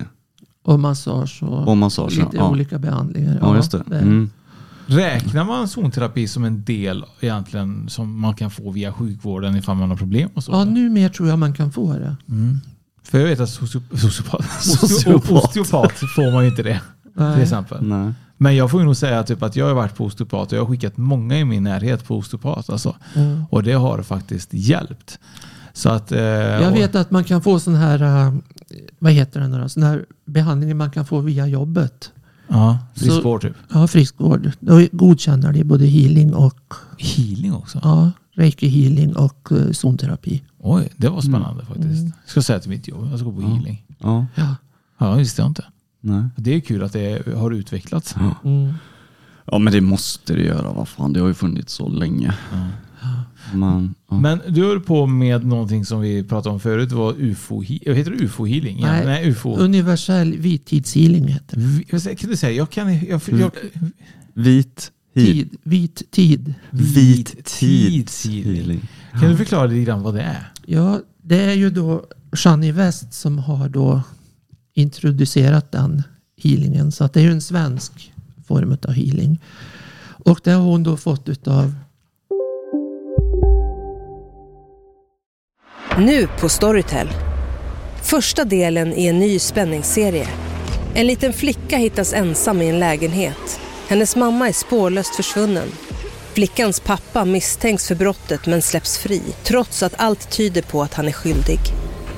[0.64, 2.50] Och massage och, Och massage, lite ja.
[2.50, 3.38] olika behandlingar.
[3.42, 3.84] Ja, just det.
[3.92, 4.30] Mm.
[4.86, 9.90] Räknar man zonterapi som en del egentligen som man kan få via sjukvården ifall man
[9.90, 10.52] har problem och så?
[10.52, 12.16] Ja, nu mer tror jag man kan få det.
[13.04, 15.32] För jag vet att socio- sociopat, Sociopat.
[15.32, 16.82] osteopat får man ju inte det.
[17.04, 17.42] Till Nej.
[17.42, 17.84] exempel.
[17.84, 18.14] Nej.
[18.44, 20.62] Men jag får ju nog säga typ att jag har varit på osteopat och jag
[20.66, 22.70] har skickat många i min närhet på osteopat.
[22.70, 22.96] Alltså.
[23.16, 23.44] Mm.
[23.50, 25.20] Och det har faktiskt hjälpt.
[25.74, 28.34] Så att, eh, Jag och- vet att man kan få sån här, äh,
[29.00, 29.70] vad heter det nu då?
[29.70, 32.12] Sån här behandling man kan få via jobbet.
[32.48, 33.54] Ja, friskvård typ.
[33.74, 34.52] Ja, friskvård.
[34.60, 37.80] Då godkänner de både healing och Healing också.
[37.84, 40.44] ja, reiki healing och uh, zonterapi.
[40.60, 42.04] Oj, det var spännande faktiskt.
[42.04, 43.86] Jag ska säga till mitt jobb, jag ska gå på healing.
[44.00, 44.56] Ja, Ja.
[44.98, 45.64] Ja, det visste jag inte.
[46.04, 46.24] Nej.
[46.36, 48.16] Det är kul att det har utvecklats.
[48.20, 48.50] Ja.
[48.50, 48.74] Mm.
[49.46, 52.34] Ja men det måste det göra, vad fan det har ju funnits så länge.
[53.54, 54.20] Men, ja.
[54.20, 56.90] Men du höll på med någonting som vi pratade om förut.
[56.90, 58.80] Det var UFO, heter det UFO-healing?
[58.80, 59.06] Ja, Nej.
[59.06, 59.56] nej, UFO.
[59.56, 62.16] Universell vittidshealing heter det.
[62.16, 62.52] Kan du säga?
[62.52, 62.94] Jag kan...
[62.94, 63.52] Jag, jag,
[64.34, 65.28] Vit heal.
[65.28, 66.54] Tid, vit tid.
[66.70, 68.56] Vit tidshealing.
[68.56, 68.90] healing.
[69.12, 70.52] Kan du förklara lite grann vad det är?
[70.66, 72.06] Ja, det är ju då
[72.44, 74.02] Jeannie West som har då
[74.74, 76.04] introducerat den
[76.38, 76.92] healingen.
[76.92, 78.14] Så att det är ju en svensk
[78.48, 79.42] form av healing.
[80.26, 81.74] Och det har hon då fått utav
[85.98, 87.08] Nu på Storytel.
[88.04, 90.28] Första delen i en ny spänningsserie.
[90.94, 93.60] En liten flicka hittas ensam i en lägenhet.
[93.88, 95.68] Hennes mamma är spårlöst försvunnen.
[96.34, 101.08] Flickans pappa misstänks för brottet men släpps fri trots att allt tyder på att han
[101.08, 101.60] är skyldig.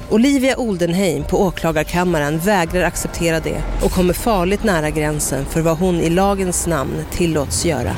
[0.09, 5.95] Olivia Oldenheim på åklagarkammaren vägrar acceptera det och kommer farligt nära gränsen för vad hon
[5.95, 7.95] i lagens namn tillåts göra.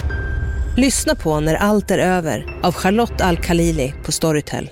[0.78, 4.70] Lyssna på När allt är över av Charlotte Al-Khalili på Storytel.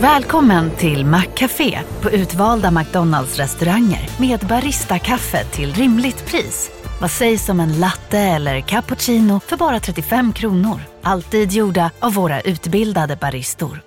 [0.00, 6.70] Välkommen till Maccafé på utvalda McDonalds restauranger med Baristakaffe till rimligt pris.
[7.00, 10.80] Vad sägs om en latte eller cappuccino för bara 35 kronor?
[11.08, 13.82] Alltid gjorda av våra utbildade baristor.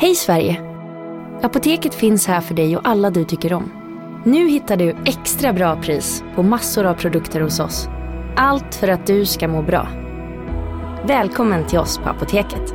[0.00, 0.60] Hej Sverige!
[1.42, 3.72] Apoteket finns här för dig och alla du tycker om.
[4.24, 7.88] Nu hittar du extra bra pris på massor av produkter hos oss.
[8.36, 9.88] Allt för att du ska må bra.
[11.06, 12.74] Välkommen till oss på Apoteket.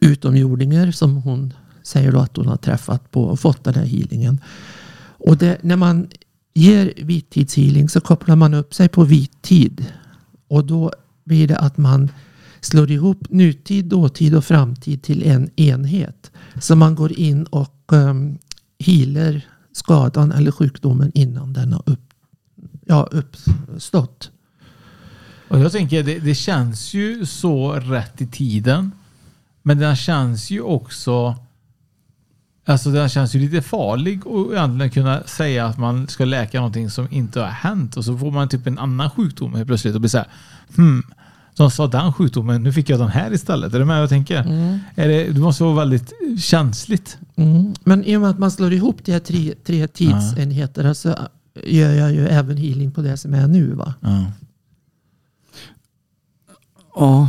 [0.00, 4.40] utomjordingar som hon säger då att hon har träffat på och fått den här healingen.
[5.26, 6.08] Och det, när man
[6.54, 9.92] ger vittidshealing så kopplar man upp sig på vittid.
[10.48, 10.92] Och då
[11.24, 12.10] blir det att man
[12.60, 16.30] slår ihop nutid, dåtid och framtid till en enhet.
[16.60, 18.38] Så man går in och um,
[18.78, 22.14] healer skadan eller sjukdomen innan den har upp,
[22.86, 24.30] ja, uppstått.
[25.48, 28.92] Och jag tänker, det, det känns ju så rätt i tiden.
[29.62, 31.45] Men den känns ju också...
[32.68, 36.90] Alltså den känns ju lite farlig att egentligen kunna säga att man ska läka någonting
[36.90, 40.00] som inte har hänt och så får man typ en annan sjukdom helt plötsligt och
[40.00, 40.26] blir så här,
[40.76, 41.02] hmm,
[41.56, 43.74] de sa den sjukdomen, nu fick jag den här istället.
[43.74, 44.36] Är du med vad jag tänker?
[44.94, 47.18] Är det, det måste vara väldigt känsligt.
[47.36, 47.74] Mm.
[47.84, 51.14] Men i och med att man slår ihop de här tre, tre tidsenheterna så
[51.64, 53.72] gör jag ju även healing på det som är nu.
[53.74, 53.94] Va?
[54.00, 54.24] Ja.
[56.96, 57.28] Ja,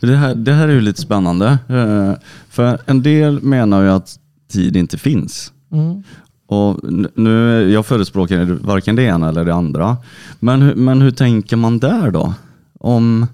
[0.00, 1.58] det här, det här är ju lite spännande.
[1.68, 2.14] Eh,
[2.48, 4.18] För en del menar ju att
[4.52, 5.52] tid inte finns.
[5.72, 6.02] Mm.
[6.46, 6.80] Och
[7.16, 9.96] nu, jag förespråkar varken det ena eller det andra.
[10.40, 12.34] Men, men hur tänker man där då?
[12.80, 13.26] Om...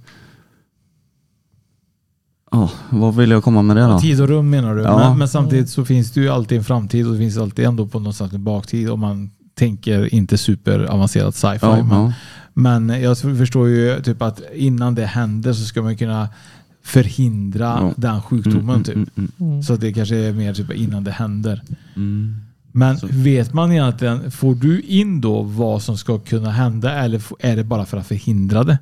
[2.51, 3.99] Ja, vad vill jag komma med det då?
[3.99, 4.83] Tid och rum menar du.
[4.83, 4.99] Ja.
[4.99, 7.87] Men, men samtidigt så finns det ju alltid en framtid och det finns alltid ändå
[7.87, 11.59] på någonstans en baktid om man tänker inte superavancerat sci-fi.
[11.67, 12.13] Ja, men, ja.
[12.55, 16.29] men jag förstår ju typ att innan det händer så ska man kunna
[16.89, 17.93] förhindra Ja.
[17.97, 18.71] den sjukdomen.
[18.71, 18.95] Mm, typ.
[18.97, 19.63] mm, mm, Mm.
[19.63, 21.63] Så det kanske är mer typ innan det händer.
[21.97, 22.37] mm.
[22.73, 27.23] Men Så- vet man egentligen, får du in då vad som ska kunna hända eller
[27.39, 28.79] är det bara för att förhindra det?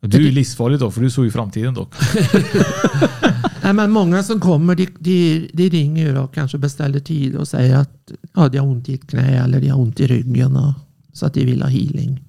[0.00, 1.94] Du är ju livsfarlig då, för du såg ju framtiden dock.
[3.62, 7.48] Nej, men många som kommer de, de, de ringer ju och kanske beställer tid och
[7.48, 10.56] säger att ja, de har ont i ett knä eller de har ont i ryggen.
[10.56, 10.72] Och,
[11.12, 12.24] så att de vill ha healing.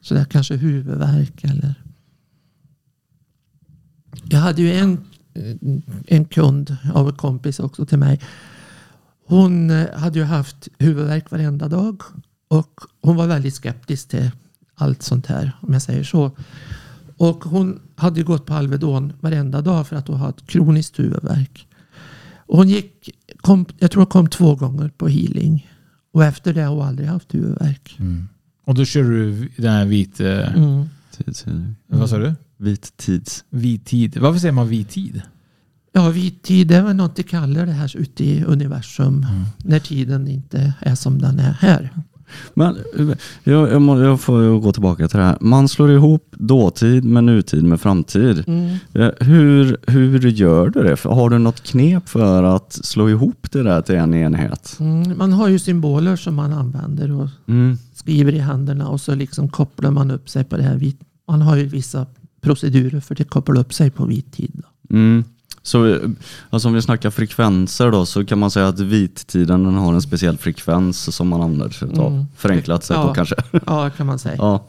[0.00, 1.74] Så det är kanske huvudvärk eller...
[4.28, 5.04] Jag hade ju en,
[6.06, 8.20] en kund av en kompis också till mig.
[9.26, 12.02] Hon eh, hade ju haft huvudvärk varenda dag
[12.48, 14.30] och hon var väldigt skeptisk till
[14.74, 16.30] allt sånt här om jag säger så.
[17.16, 21.66] Och hon hade ju gått på Alvedon varenda dag för att hon hade kroniskt huvudvärk.
[22.46, 23.10] Och hon gick,
[23.40, 25.70] kom, jag tror hon kom två gånger på healing.
[26.12, 27.96] Och efter det har hon aldrig haft huvudvärk.
[28.64, 30.20] Och då kör du den här vit...
[30.20, 30.56] Eh,
[31.46, 31.74] Mm.
[31.86, 32.34] Vad sa du?
[32.64, 33.44] Vit tids.
[33.50, 34.18] Vit tid.
[34.18, 35.22] Varför säger man vit tid?
[35.92, 39.26] Ja, vit tid det är väl något de kallar det här ute i universum.
[39.64, 41.90] När tiden inte är som den är här.
[42.54, 42.76] Men
[43.44, 45.38] jag, jag, må, jag får gå tillbaka till det här.
[45.40, 48.44] Man slår ihop dåtid med nutid med framtid.
[48.46, 48.76] Mm.
[48.94, 51.00] Eh, Hur, hur gör du det?
[51.04, 54.76] Har du något knep för att slå ihop det där till en enhet?
[54.80, 55.18] Mm.
[55.18, 57.78] Man har ju symboler som man använder och Mm.
[57.94, 60.76] skriver i händerna och så liksom kopplar man upp sig på det här.
[60.76, 61.00] Vit.
[61.28, 62.06] Man har ju vissa
[62.44, 64.50] procedurer för att koppla upp sig på vit tid.
[64.54, 64.94] Då.
[64.96, 65.24] Mm.
[65.62, 65.98] Så eh,
[66.50, 70.02] alltså om vi snackar frekvenser då så kan man säga att vittiden den har en
[70.02, 72.12] speciell frekvens som man använder sig av.
[72.12, 72.24] Mm.
[72.36, 73.04] Förenklat sett Ja.
[73.06, 73.34] då kanske.
[73.66, 74.34] Ja, kan man säga.
[74.38, 74.64] ja.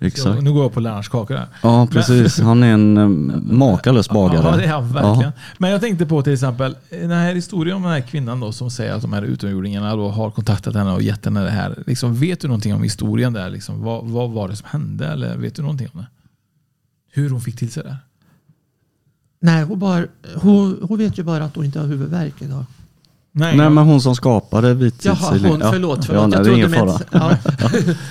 [0.00, 0.22] Exakt.
[0.36, 1.46] Så, nu går jag på Lennarts kakor här.
[1.62, 2.40] Ja, precis.
[2.40, 3.08] Han är en eh,
[3.56, 4.46] makalös bagare.
[4.50, 5.32] Ja, det är han verkligen.
[5.58, 8.70] Men jag tänkte på till exempel den här historien om den här kvinnan då som
[8.70, 11.78] säger att de här utomjordingarna då har kontaktat henne och gett henne det här.
[11.86, 13.50] Liksom, vet du någonting om historien där?
[13.50, 15.06] Liksom, vad, vad var det som hände?
[15.06, 16.06] Eller vet du någonting om det?
[17.14, 17.96] Hur hon fick till sig det?
[19.40, 22.64] Nej, hon, bara, hon, hon vet ju bara att hon inte har huvudvärk idag.
[23.32, 25.50] Nej, Nej, men hon som skapade Jaha, vittidshealing.
[25.50, 25.98] hon, förlåt.
[25.98, 26.28] Ja, förlåt.
[26.28, 27.00] nej, jag det är ingen med fara.
[27.10, 27.94] Ja.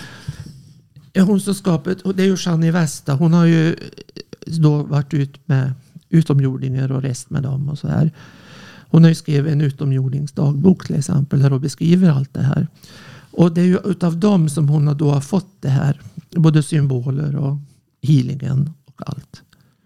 [1.13, 3.13] Ja, hon som skapat, och det är ju Jeannie Westa.
[3.13, 3.75] Hon har ju
[4.47, 5.73] då varit ut med
[6.09, 8.11] utomjordingar och rest med dem och så här.
[8.89, 12.67] Hon har ju skrivit en utomjordingsdagbok till exempel där hon beskriver allt det här.
[13.31, 16.01] Och det är ju utav dem som hon har då har fått det här.
[16.35, 17.57] Både symboler och
[18.01, 18.69] healingen
[19.01, 19.41] allt.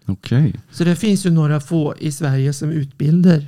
[0.06, 0.54] Okej.
[0.70, 3.46] Så det finns ju några få i Sverige som utbildar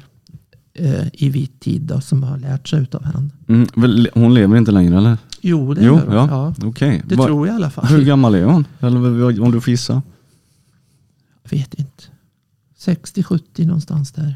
[0.74, 3.30] eh, i vit tid då, som har lärt sig utav henne.
[3.48, 3.66] Mm,
[4.14, 5.18] hon lever inte längre eller?
[5.40, 6.14] Jo, det jo, gör hon.
[6.14, 6.54] ja.
[6.60, 6.66] Ja.
[6.68, 7.02] Okej.
[7.06, 7.86] Det Va- tror jag i alla fall.
[7.86, 8.64] Hur gammal är hon?
[8.80, 10.02] Eller om du får gissa?
[11.42, 12.04] Jag vet inte.
[12.78, 14.34] 60-70 någonstans där.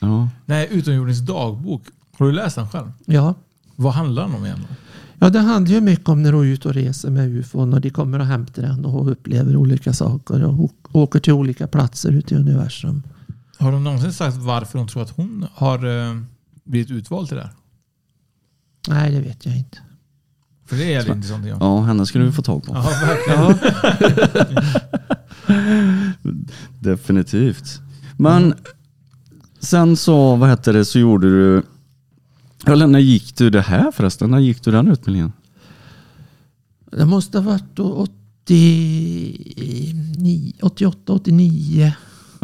[0.00, 0.28] Ja.
[0.46, 1.82] Nej, Utomjordings dagbok.
[2.18, 2.92] Har du läst den själv?
[3.06, 3.34] Ja.
[3.76, 4.76] Vad handlar den om egentligen?
[5.24, 7.80] Ja, det handlar ju mycket om när hon är ute och reser med ufon och
[7.80, 12.34] de kommer och hämtar den och upplever olika saker och åker till olika platser ute
[12.34, 13.02] i universum.
[13.58, 16.16] Har de någonsin sagt varför de tror att hon har eh,
[16.64, 17.52] blivit utvald till det här?
[18.88, 19.78] Nej, det vet jag inte.
[20.66, 21.46] För det är jävligt intressant.
[21.46, 21.56] Ja.
[21.60, 22.72] Ja, henne skulle vi få tag på.
[22.74, 23.58] Ja, verkligen.
[26.80, 27.80] Definitivt.
[28.16, 28.54] Men
[29.60, 31.62] sen så, vad hette det, så gjorde du...
[32.66, 34.30] Eller när gick du det här förresten?
[34.30, 35.32] När gick du den utbildningen?
[36.90, 38.06] Det måste ha varit då
[38.44, 41.92] 89, 88, 89.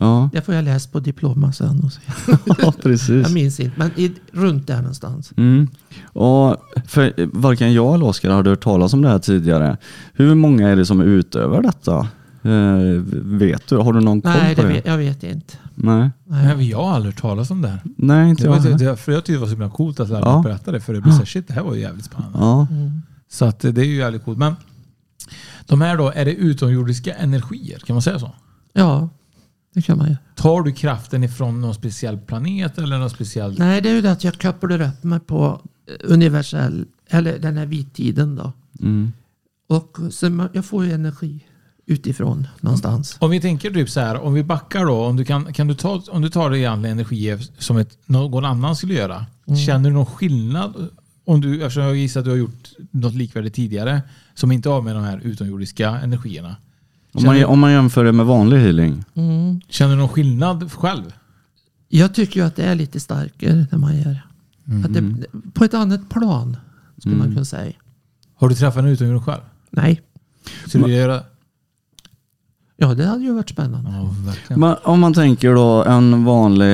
[0.01, 1.81] Ja, Det får jag läsa på diploma sen.
[1.85, 2.01] Och se.
[2.59, 3.23] ja precis.
[3.23, 5.33] Jag minns inte, men i, runt där någonstans.
[5.37, 5.69] Mm.
[6.05, 9.77] Och för varken jag eller Oskar hade hört talas om det här tidigare.
[10.13, 12.09] Hur många är det som utövar detta?
[12.43, 13.77] Eh, vet du?
[13.77, 15.55] Har du någon koll Nej, på det vet, jag vet inte.
[15.75, 16.11] Nej.
[16.25, 17.81] Nej, men jag har aldrig hört talas om det här.
[17.97, 18.79] Nej, inte Det jag var, heller.
[18.79, 20.35] det, för jag tyckte det var så himla coolt att lära Ja.
[20.35, 20.81] mig berätta det.
[20.81, 22.39] För det blir så här, shit, det här var ju jävligt spännande.
[22.39, 22.67] Ja.
[23.31, 24.39] Så att det är ju jävligt coolt.
[24.39, 24.55] Men
[25.67, 27.79] de här då, är det utomjordiska energier?
[27.79, 28.31] Kan man säga så?
[28.73, 29.09] Ja,
[29.75, 30.17] det kan man ju.
[30.35, 33.59] Tar du kraften ifrån någon speciell planet eller någon speciell...
[33.59, 37.57] Nej, det är ju det att jag kopplar upp mig på eh, universell, eller den
[37.57, 38.53] här vittiden då.
[38.81, 39.13] Mm.
[39.69, 41.45] Och så jag får ju energi
[41.91, 43.17] utifrån någonstans.
[43.21, 45.05] Om vi tänker typ så här, om vi backar då.
[45.05, 48.45] Om du, kan, kan du, ta, om du tar det egentligen energier som ett, någon
[48.45, 49.27] annan skulle göra.
[49.67, 50.89] Känner du någon skillnad?
[51.25, 54.03] Om du, eftersom jag gissar att du har gjort något likvärdigt tidigare.
[54.35, 56.57] Som inte har med de här utomjordiska energierna.
[57.13, 59.05] Om, man, om man jämför det med vanlig healing.
[59.15, 59.61] Mm.
[59.69, 61.13] Känner du någon skillnad själv?
[61.89, 64.23] Jag tycker ju att det är lite starkare när man gör
[64.85, 65.27] att det.
[65.55, 66.57] På ett annat plan,
[66.99, 67.73] skulle man kunna säga.
[68.35, 69.41] Har du träffat en utomjording själv?
[69.71, 70.01] Nej,
[70.67, 71.23] Skulle du göra
[72.83, 73.91] ja det hade ju varit spännande.
[74.49, 74.57] Ja.
[74.57, 76.67] Men om man tänker då en vanlig,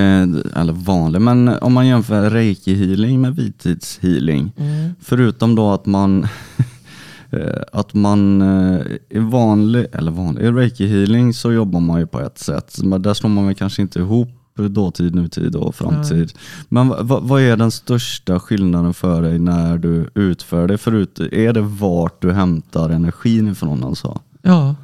[0.57, 4.53] eller vanlig, men om man jämför reiki healing med vittidshealing.
[4.57, 4.91] Mm.
[5.01, 6.25] Förutom då att man
[7.31, 7.41] eh,
[7.73, 12.21] att man eh, i vanlig, eller vanlig, i reiki healing så jobbar man ju på
[12.21, 12.79] ett sätt.
[12.83, 14.29] Men där slår man väl kanske inte ihop
[14.71, 16.33] dåtid, nutid och framtid.
[16.69, 20.79] Men va- va- vad är den största skillnaden för dig när du utför det?
[20.79, 24.21] Förut, är det vart du hämtar energin ifrån alltså?
[24.43, 24.75] Ja,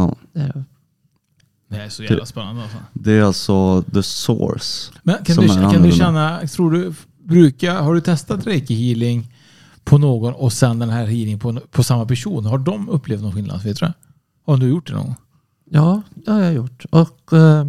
[0.00, 0.16] Ja.
[0.32, 0.64] det är det.
[1.68, 2.78] Det är så jävla spännande alltså.
[2.92, 4.92] Det är alltså the source.
[5.02, 9.34] Men kan du, kan du känna, tror du, brukar, har du testat reiki healing
[9.84, 12.46] på någon och sen den här healing på, på samma person?
[12.46, 13.62] Har de upplevt någon skillnad?
[13.62, 13.92] Vet du?
[14.46, 15.16] Har du gjort det någon gång?
[15.70, 16.84] Ja, det har jag gjort.
[16.90, 17.66] Och eh,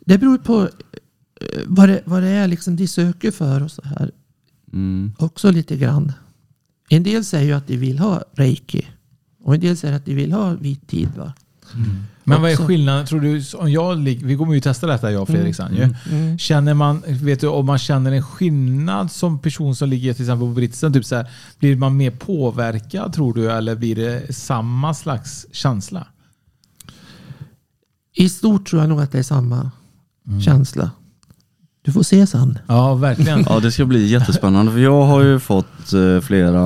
[0.00, 0.62] det beror på
[1.40, 4.10] eh, vad, det, vad det är liksom de söker för och så här.
[4.72, 5.12] Mm.
[5.18, 6.12] Också lite grann.
[6.88, 8.86] En del säger ju att de vill ha reiki.
[9.44, 11.08] Och en del säger att de vill ha vit tid.
[11.16, 11.32] Va?
[12.24, 13.06] Men vad är skillnaden?
[13.06, 15.94] Tror du, om jag, vi kommer ju testa detta jag och Fredrik sen ju.
[16.10, 16.38] Mm.
[16.38, 20.48] Känner man, vet du, om man känner en skillnad som person som ligger till exempel
[20.48, 21.26] på britsen, typ så här,
[21.58, 26.06] blir man mer påverkad tror du eller blir det samma slags känsla?
[28.14, 29.70] I stort tror jag nog att det är samma
[30.28, 30.40] Mm.
[30.40, 30.90] känsla.
[31.84, 32.58] Du får se sen.
[32.66, 33.44] Ja, verkligen.
[33.48, 36.60] Ja, det ska bli jättespännande för jag har ju fått eh, flera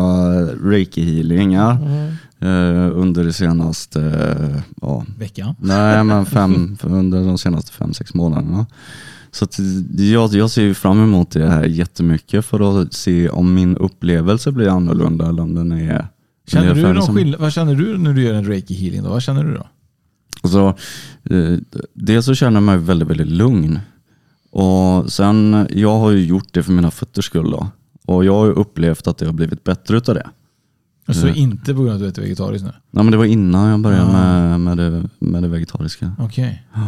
[0.55, 2.14] reiki-healingar eh,
[2.94, 5.55] under det senaste, eh, ja, Veckan.
[5.61, 8.66] nej men fem, under de senaste fem, sex månaderna.
[9.30, 9.57] Så att
[9.99, 14.68] jag, jag ser fram emot det här jättemycket för att se om min upplevelse blir
[14.68, 16.09] annorlunda eller om den är
[16.47, 19.03] Känner du någon som- vad känner du när du gör en reiki healing?
[19.03, 19.09] Då?
[19.11, 19.66] Vad känner du då?
[20.49, 20.68] Så,
[21.34, 21.59] eh,
[21.94, 23.78] dels så känner jag mig väldigt, väldigt lugn.
[24.51, 27.68] Och sen, jag har ju gjort det för mina fötters skull då.
[28.07, 30.26] Och jag har ju upplevt att det har blivit bättre utav det.
[31.09, 32.73] Så Eh, inte på grund av att du äter vegetariskt nu?
[32.91, 34.13] Nej, men det var innan jag började Ah.
[34.13, 36.13] med, med, det, med det vegetariska.
[36.19, 36.63] Okej.
[36.75, 36.81] Ja.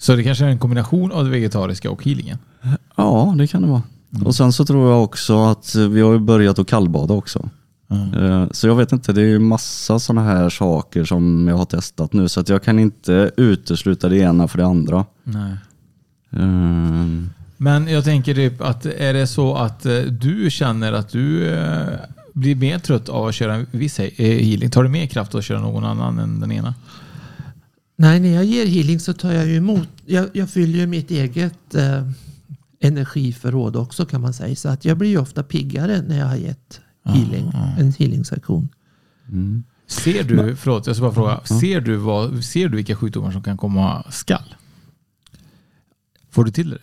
[0.00, 2.38] Så det kanske är en kombination av det vegetariska och healingen?
[2.96, 3.82] Ja, det kan det vara.
[4.14, 4.26] Mm.
[4.26, 7.48] Och sen så tror jag också att vi har börjat att kallbada också.
[7.90, 8.48] Mm.
[8.52, 12.28] Så jag vet inte, det är massa sådana här saker som jag har testat nu
[12.28, 15.04] så att jag kan inte utesluta det ena för det andra.
[15.24, 15.52] Nej.
[16.30, 17.06] Eh,
[17.56, 21.88] Men jag tänker typ att är det så att eh, du känner att du eh,
[22.32, 24.70] blir mer trött av att köra en viss eh, healing?
[24.70, 26.74] Tar du mer kraft av att köra någon annan än den ena?
[27.96, 29.88] Nej, när jag ger healing så tar jag ju emot.
[30.06, 32.08] Jag, jag fyller ju mitt eget eh,
[32.80, 34.56] energiförråd också kan man säga.
[34.56, 38.68] Så att jag blir ju ofta piggare när jag har gett healing, en healingsektion.
[39.28, 39.64] mm.
[39.86, 43.42] Ser du, förlåt jag ska bara fråga, ser du, vad, ser du vilka sjukdomar som
[43.42, 44.54] kan komma skall?
[46.30, 46.78] Får du till det?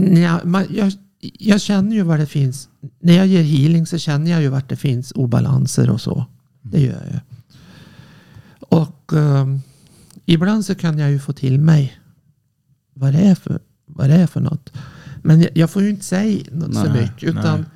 [0.00, 2.68] Nja, man, jag, jag känner ju var det finns.
[3.00, 6.26] När jag ger healing så känner jag ju vart det finns obalanser och så.
[6.62, 7.20] Det gör jag.
[8.60, 9.60] Och ehm,
[10.26, 11.98] ibland så kan jag ju få till mig
[12.94, 14.72] vad det är för, vad det är för något.
[15.22, 17.22] Men jag, jag får ju inte säga något så Nej, mycket.
[17.22, 17.70] Utan nej.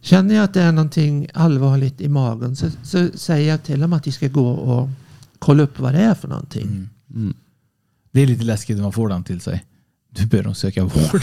[0.00, 3.92] känner jag att det är någonting allvarligt i magen så, så säger jag till dem
[3.92, 4.88] att de ska gå och
[5.38, 6.88] kolla upp vad det är för någonting.
[7.14, 7.34] Mm.
[8.10, 9.64] Det är lite läskigt när man får den till sig.
[10.10, 10.92] Du bör nog söka vård.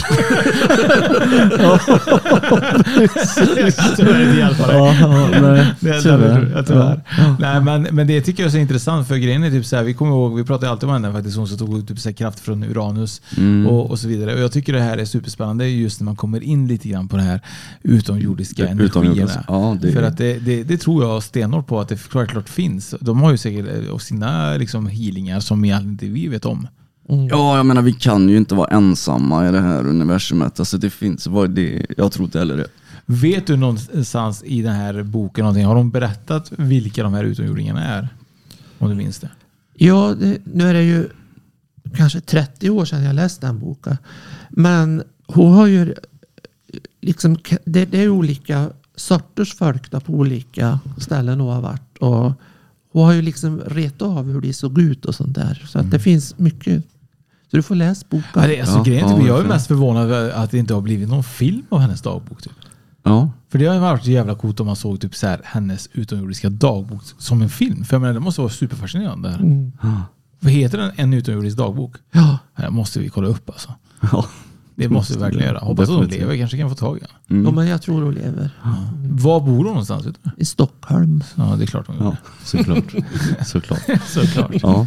[3.96, 4.76] Tyvärr inte hjälpa dig.
[4.76, 6.40] Ja, ja, nej, Det är tyvärr.
[6.46, 6.62] tyvärr.
[6.66, 7.00] tyvärr.
[7.40, 9.82] Nej, men, men det tycker jag är så intressant för grejen är typ så här,
[9.82, 12.14] vi kommer ihåg, vi pratade alltid om henne faktiskt, hon som tog typ så här
[12.16, 13.66] kraft från Uranus Mm.
[13.66, 14.34] och, och så vidare.
[14.34, 17.16] Och jag tycker det här är superspännande just när man kommer in lite grann på
[17.16, 17.40] det här
[17.82, 19.44] utomjordiska Utomjordiska, energierna.
[19.48, 22.94] ja, det- För att det, det, det tror jag stenhårt på att det självklart finns.
[23.00, 26.68] De har ju säkert eh, sina liksom healingar som egentligen inte vi vet om.
[27.08, 27.26] Mm.
[27.26, 30.60] Ja, jag menar vi kan ju inte vara ensamma i det här universumet.
[30.60, 32.66] Alltså det finns, vad det, jag tror inte heller det.
[33.06, 35.66] Vet du någonstans i den här boken någonting?
[35.66, 38.08] Har de berättat vilka de här utomjordingarna är?
[38.78, 39.30] Om du minns det?
[39.74, 41.08] Ja, det, nu är det ju
[41.96, 43.96] kanske 30 år sedan jag läste den boken.
[44.50, 45.94] Men hon har ju
[47.00, 51.98] liksom, det, det är olika sorters folk på olika ställen hon har varit.
[51.98, 52.32] Och
[52.92, 55.66] hon har ju liksom ret av hur det såg ut och sånt där.
[55.68, 56.84] Så att det finns mycket.
[57.50, 58.28] Så du får läsa boken.
[58.34, 60.58] Ja, det, alltså, Ja, grejen är ja, typ, jag är mest förvånad över att det
[60.58, 62.42] inte har blivit någon film av hennes dagbok.
[62.42, 62.52] Typ.
[63.02, 65.88] Ja, För det har ju varit jävla coolt om man såg typ så här, hennes
[65.92, 67.84] utomjordiska dagbok som en film.
[67.84, 69.28] För jag menar, det måste vara superfascinerande.
[69.28, 69.72] Mm.
[70.40, 70.92] Vad heter den?
[70.96, 71.96] En utomjordisk dagbok?
[72.12, 73.74] Ja, Det måste vi kolla upp alltså.
[74.12, 74.26] ja.
[74.78, 75.58] Det måste vi verkligen göra.
[75.58, 76.36] Hoppas att hon lever.
[76.36, 77.12] Kanske kan få tag i henne.
[77.26, 77.54] ja, Mm.
[77.54, 78.50] men jag tror hon lever.
[79.10, 80.06] Var bor hon någonstans?
[80.06, 80.30] Vet du?
[80.36, 81.24] I Stockholm.
[81.34, 82.04] Ja, det är klart hon gör.
[82.04, 82.94] ja såklart.
[83.46, 83.80] såklart.
[84.06, 84.50] Såklart.
[84.62, 84.86] Ja.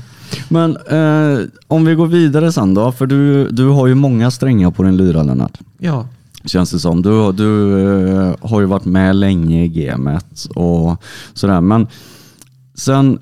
[0.50, 4.72] Men eh, om vi går vidare sen då, för du, du har ju många strängar
[4.72, 5.58] på din lyra Lennart.
[5.78, 6.08] Ja,
[6.46, 7.02] Känns det som.
[7.02, 11.04] Du, du eh, har ju varit med länge i gamet och
[11.34, 11.62] sådär.
[11.62, 11.88] Men
[12.76, 13.20] sen,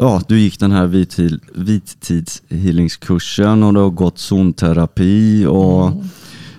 [0.00, 5.92] ja, du gick den här vittid, vittidshealingskursen och du har gått zonterapi och...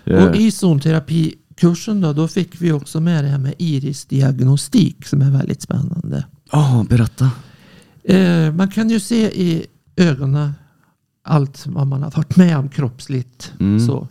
[0.03, 5.21] eh, och i zonterapikursen då, då fick vi också med det här med irisdiagnostik som
[5.21, 6.25] är väldigt spännande.
[6.51, 7.31] Ja, berätta.
[8.03, 9.65] Eh, man kan ju se i
[9.95, 10.53] ögonen
[11.23, 13.53] allt vad man har varit med om kroppsligt.
[13.59, 13.87] Mm.
[13.87, 14.07] Så.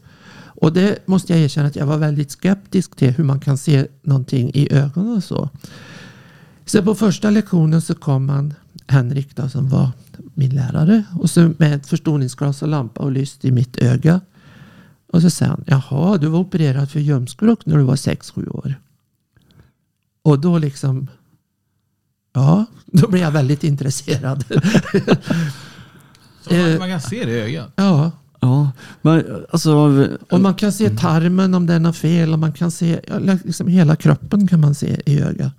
[0.64, 3.86] Och det måste jag erkänna att jag var väldigt skeptisk till hur man kan se
[4.02, 5.50] någonting i ögonen och så.
[6.64, 8.54] Så på första lektionen så kom man,
[8.86, 9.90] Henrik då, som var
[10.34, 14.20] min lärare, och så med ett förstoringsglas och lampa och lyst i mitt öga.
[15.12, 18.74] Och så sa han, jaha, du var opererad för ljumskbråck när du var 6-7 år.
[20.22, 21.08] Och då liksom,
[22.32, 24.44] ja, då blev jag väldigt intresserad.
[26.44, 27.72] Så man, Eh, man kan se det i ögat.
[27.76, 28.70] ja, Ja,
[29.02, 29.72] men alltså...
[30.30, 33.00] och man kan se tarmen om den har fel och man kan se,
[33.44, 35.52] liksom hela kroppen kan man se i ögat.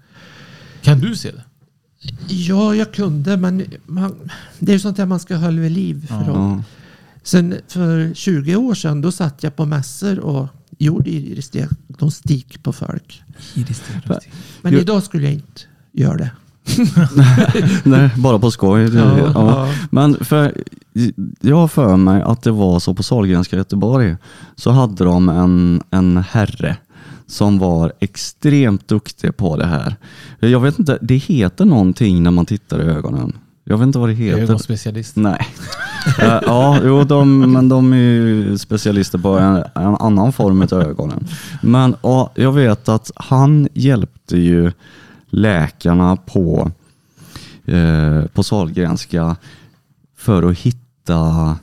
[0.81, 1.43] Kan du se det?
[2.27, 4.29] Ja, jag kunde, men man,
[4.59, 6.07] det är ju sånt där man ska hålla vid liv.
[6.07, 6.63] För att, Ja,
[7.23, 13.23] Sen för 20 år sedan då satt jag på mässor och gjorde irisdiagnostik på folk.
[14.61, 14.79] Men Jo.
[14.79, 15.61] idag skulle jag inte
[15.91, 16.31] göra det.
[17.83, 18.95] nej, bara på skoj.
[18.95, 19.31] Ja, ja.
[19.35, 19.69] ja.
[19.91, 20.53] Men för,
[21.41, 24.15] jag har för mig att det var så på Sahlgrenska Göteborg,
[24.55, 26.77] så hade de en, en herre
[27.27, 29.95] som var extremt duktig på det här.
[30.39, 33.33] Jag vet inte, det heter någonting när man tittar i ögonen.
[33.63, 34.41] Jag vet inte vad det heter.
[34.41, 35.15] Ögonspecialist.
[35.15, 35.47] Nej.
[36.19, 40.73] Eh, ja, jo, de, men de är ju specialister på en, en annan form av
[40.73, 41.27] ögonen.
[41.61, 44.71] Men ja, jag vet att han hjälpte ju
[45.35, 46.71] läkarna på,
[47.65, 49.35] eh, på Sahlgrenska
[50.17, 51.57] för att hitta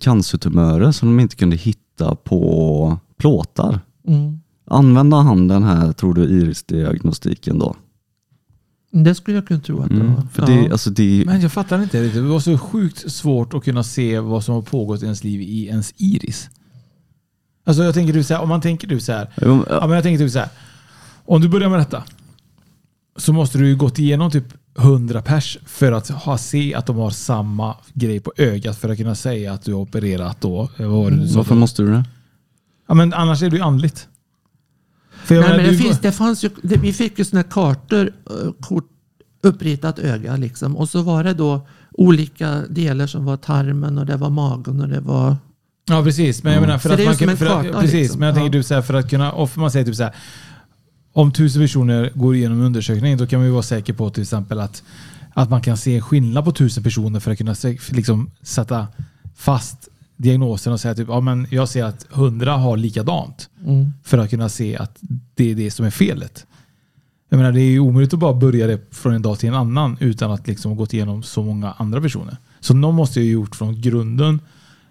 [0.00, 3.80] cancertumörer som de inte kunde hitta på plåtar.
[4.08, 4.40] Mm.
[4.66, 7.76] Använde han den här, tror du, irisdiagnostiken då?
[8.90, 10.14] Det skulle jag kunna tro att det Mm.
[10.14, 10.22] var.
[10.32, 12.22] För det, alltså det, Men jag fattar inte riktigt.
[12.22, 15.40] Det var så sjukt svårt att kunna se vad som har pågått i ens liv
[15.40, 16.50] i ens iris.
[17.64, 19.28] Alltså jag tänker du så här, om man tänker du så här.
[19.70, 20.48] Ja, men jag tänker typ så här.
[21.24, 22.02] Om du börjar med detta
[23.18, 24.44] så måste du ju gått igenom typ
[24.78, 28.96] 100 pers för att ha, se att de har samma grej på ögat för att
[28.98, 30.68] kunna säga att du har opererat då.
[30.78, 31.60] Vad var sa varför då?
[31.60, 32.04] måste du det?
[32.88, 34.08] Ja, men annars är det ju andligt.
[35.24, 37.24] För jag Nej, menar, men det du- finns, det fanns ju, det, vi fick ju
[37.24, 38.88] såna kartor, eh, kort,
[39.42, 40.76] uppritat öga liksom.
[40.76, 44.88] Och så var det då olika delar som var tarmen och det var magen och
[44.88, 45.36] det var...
[45.90, 48.20] Ja precis, men jag menar för Så att man kan, för att, precis, liksom.
[48.20, 48.58] men jag tänker Ja.
[48.58, 50.14] du så här, för att kunna, och man säger typ så här.
[51.12, 54.82] Om tusen personer går igenom undersökningen, då kan man vara säker på till exempel att,
[55.34, 57.54] att man kan se en skillnad på tusen personer för att kunna
[57.90, 58.88] liksom, sätta
[59.36, 63.50] fast diagnosen och säga typ, ja men jag ser att hundra har likadant.
[63.64, 63.92] Mm.
[64.04, 64.98] För att kunna se att
[65.34, 66.46] det är det som är felet.
[67.28, 69.54] Jag menar, det är ju omöjligt att bara börja det från en dag till en
[69.54, 72.36] annan utan att liksom gått igenom så många andra personer.
[72.60, 74.40] Så någon måste ju ha gjort från grunden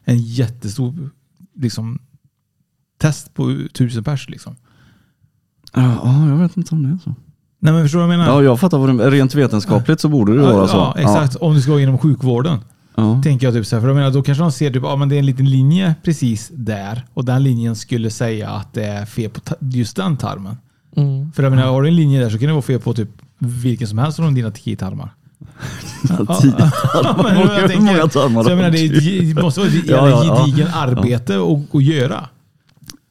[0.03, 1.09] en jättestor
[1.55, 1.99] liksom,
[2.97, 4.29] test på tusen pers.
[4.29, 4.55] Liksom.
[5.73, 7.15] Ja, ja, jag vet inte om det är så.
[7.59, 8.33] Nej men förstår du vad jag menar?
[8.33, 10.75] Ja, jag fattar vad du Rent vetenskapligt så borde det Ja, vara så.
[10.77, 11.35] ja, exakt.
[11.35, 12.59] Om du ska gå inom sjukvården.
[12.95, 13.21] Ja.
[13.23, 15.09] Tänker jag typ så här, för jag menar, då kanske de ser typ, ja, men
[15.09, 19.05] det är en liten linje precis där och den linjen skulle säga att det är
[19.05, 20.57] fel på just den tarmen.
[20.95, 21.31] Mm.
[21.31, 23.09] För jag menar, har du en linje där så kan det vara fel på typ
[23.39, 25.09] vilken som helst av dina tarmar.
[26.09, 27.23] Ja, tio tarmar.
[27.33, 29.75] men jag Hur tänker- många tarmar Så jag menar, det, är, det måste vara ett
[29.87, 30.45] Ja, ja, ja.
[30.45, 32.27] gedigen arbete att, att göra.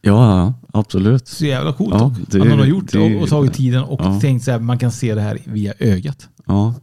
[0.02, 1.29] Ja, ja, absolut.
[1.29, 3.83] Så jävla coolt Ja, det- att någon har gjort det det- och, och tagit tiden
[3.83, 4.20] och ja.
[4.20, 6.29] tänkt så här, man kan se det här via ögat.
[6.47, 6.74] Ja.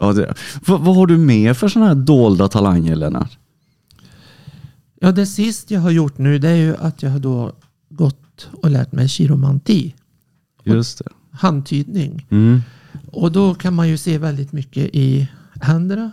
[0.00, 0.34] ja det,
[0.66, 3.38] vad, vad har du mer för sådana här dolda talanger Lennart?
[5.00, 7.52] Ja, det sist jag har gjort nu det är ju att jag har då
[7.88, 9.94] gått och lärt mig kiromanti.
[10.64, 11.04] Just det.
[11.30, 12.26] Handtydning.
[12.30, 12.60] Mm.
[13.12, 15.28] Och då kan man ju se väldigt mycket i
[15.60, 16.10] händerna.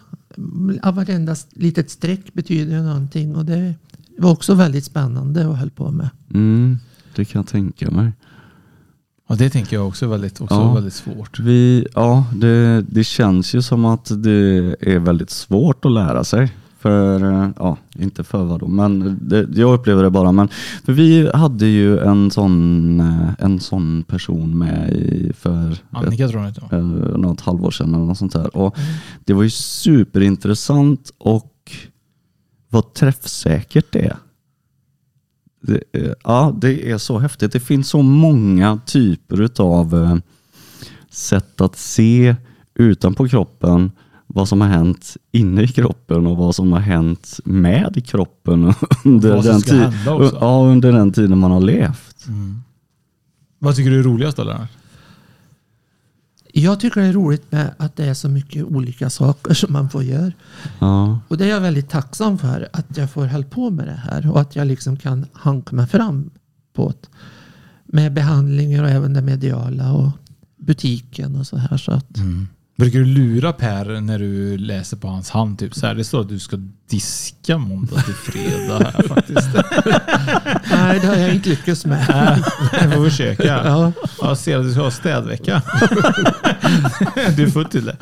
[0.94, 3.74] Varenda litet streck betyder ju någonting och det
[4.20, 6.10] var också väldigt spännande och höll på med.
[6.34, 6.78] Mm.
[7.16, 8.12] Det kan jag tänka mig.
[9.28, 10.74] Och det tänker jag också är väldigt, också Ja.
[10.74, 11.40] väldigt svårt.
[11.40, 14.32] Vi, ja, det, det känns ju som att det
[14.82, 16.52] är väldigt svårt att lära sig.
[16.80, 17.20] För,
[17.58, 20.32] ja, inte för vad då, men det, jag upplever det bara.
[20.32, 20.50] Men,
[20.86, 23.00] för vi hade ju en sån,
[23.40, 26.86] en sån person med i för Annika tror jag eh,
[27.18, 28.58] något halvår sedan eller något sånt där.
[28.58, 28.76] Och
[29.26, 31.52] Det var ju superintressant och
[32.70, 34.18] vad träffsäkert det är.
[35.62, 35.84] Det,
[36.24, 37.52] ja, det är så häftigt.
[37.52, 40.22] Det finns så många typer av
[41.10, 42.36] sätt att se
[42.76, 43.92] utanpå kroppen
[44.34, 48.64] vad som har hänt inne i kroppen och vad som har hänt med kroppen
[49.06, 52.26] under, den, tid, ja, under den tiden man har levt.
[53.60, 54.79] Vad tycker du är roligast då Lennart?
[56.60, 59.90] Jag tycker det är roligt med att det är så mycket olika saker som man
[59.90, 60.32] får göra.
[60.80, 61.20] Ja.
[61.28, 64.32] Och det är jag väldigt tacksam för att jag får hålla på med det här
[64.32, 66.30] och att jag liksom kan hanka mig fram
[66.74, 67.08] på det.
[67.86, 70.12] Med behandlingar och även det mediala och
[70.58, 71.78] butiken och så här.
[71.78, 72.18] Så att,
[72.80, 75.60] Brukar du lura Per när du läser på hans hand?
[75.60, 76.58] Typ så här, det står att du ska
[76.90, 79.50] diska måndag till fredag här faktiskt.
[80.72, 82.06] Nej, det har jag inte lyckats med.
[82.82, 83.44] Jag får försöka.
[83.44, 83.92] Ja.
[84.22, 85.62] Jag ser att du ska ha städvecka.
[87.36, 87.98] Du är född till det.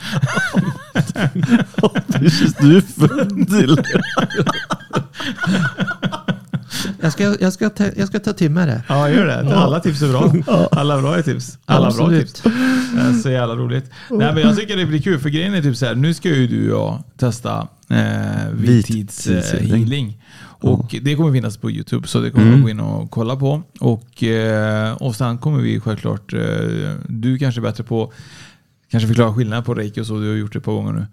[2.07, 4.01] Precis, du är född till det.
[7.01, 8.83] Jag ska, jag, ska ta, jag ska ta till mig det.
[8.89, 9.55] Ja, gör det.
[9.55, 10.67] Alla tips är bra.
[10.71, 11.57] Alla bra är tips.
[11.65, 12.27] Alla bra Absolut.
[12.27, 12.41] tips.
[12.93, 13.91] Det är så jävla roligt.
[14.09, 15.95] Nej, men jag tycker det blir kul för grejen är typ så här.
[15.95, 17.97] Nu ska ju du och jag testa eh,
[18.53, 19.41] vittidshealing.
[19.41, 19.71] Vittidshealing.
[19.83, 20.23] healing
[20.59, 22.61] och det kommer finnas på Youtube så det kommer Mm.
[22.61, 23.63] gå in och kolla på.
[23.79, 26.39] Och, eh, och sen kommer vi självklart, eh,
[27.07, 28.13] du kanske är bättre på
[28.91, 30.19] kanske förklara skillnaden på reiki och så.
[30.19, 31.05] Du har gjort det ett par gånger nu.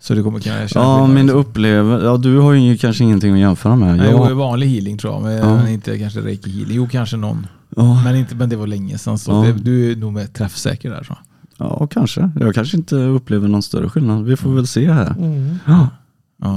[0.00, 1.38] Så du kommer kunna känna Ja, men också.
[1.38, 3.96] upplever, ja, du har ju kanske ingenting att jämföra med.
[3.96, 5.68] Nej, Jag, jo, vanlig healing tror jag, men Ja.
[5.68, 6.76] inte kanske reiki healing.
[6.76, 7.46] Jo, kanske någon.
[7.76, 9.42] ja, Men, inte, men det var länge sedan, så Ja.
[9.42, 11.02] det, du är nog mer träffsäker där.
[11.02, 11.16] Så.
[11.58, 12.30] ja, kanske.
[12.40, 14.24] Jag kanske inte upplever någon större skillnad.
[14.24, 15.10] Vi får väl se här.
[15.18, 15.58] Mm.
[15.66, 15.88] Ja,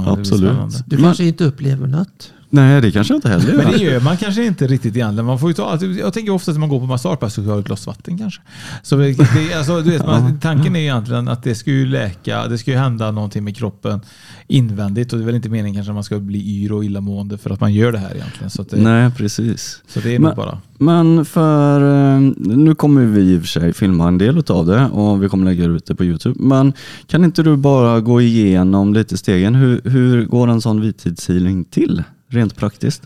[0.06, 0.52] absolut.
[0.86, 2.32] Du Men- kanske inte upplever något.
[2.52, 3.92] Nej, det kanske jag inte heller Men det gör.
[3.92, 5.26] gör man kanske inte riktigt egentligen.
[5.26, 7.64] Man får ju ta, jag tänker ofta att man går på massage ska ha ett
[7.66, 8.40] glas vatten kanske.
[8.82, 9.16] Så det,
[9.56, 12.76] alltså, du vet, man, tanken är egentligen att det ska ju läka, det ska ju
[12.76, 14.00] hända någonting med kroppen
[14.48, 17.38] invändigt och det är väl inte meningen kanske att man ska bli yr och illamående
[17.38, 18.50] för att man gör det här egentligen.
[18.50, 19.82] Så, det, Nej, precis.
[19.88, 20.58] så det är Men- bara...
[20.82, 21.80] Men för,
[22.14, 25.28] eh, nu kommer vi i och för sig filma en del av det och vi
[25.28, 26.34] kommer lägga ut det på Youtube.
[26.42, 26.72] Men
[27.06, 29.54] kan inte du bara gå igenom lite stegen?
[29.54, 32.02] Hur, hur går en sån vittidshealing till?
[32.30, 33.02] Rent praktiskt?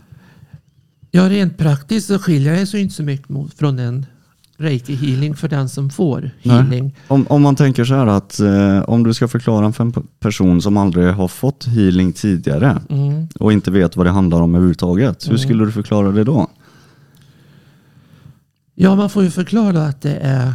[1.11, 4.05] Ja, rent praktiskt så skiljer det sig inte så mycket mot, från en
[4.57, 6.55] reiki healing för den som får Nej.
[6.55, 6.95] healing.
[7.07, 10.05] Om, om man tänker så här att eh, om du ska förklara för en pe-
[10.19, 13.27] person som aldrig har fått healing tidigare Mm.
[13.39, 15.23] och inte vet vad det handlar om överhuvudtaget.
[15.25, 15.37] Hur Mm.
[15.39, 16.47] skulle du förklara det då?
[18.75, 20.53] Ja, man får ju förklara att det är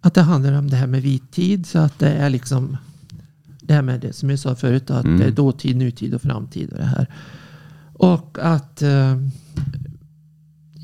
[0.00, 1.66] att det handlar om det här med vit tid.
[1.66, 2.76] Så att det är liksom
[3.60, 4.90] det här med det som jag sa förut.
[4.90, 5.18] Att Mm.
[5.18, 7.06] det är dåtid, nutid och framtid och det här.
[7.94, 9.16] Och att eh,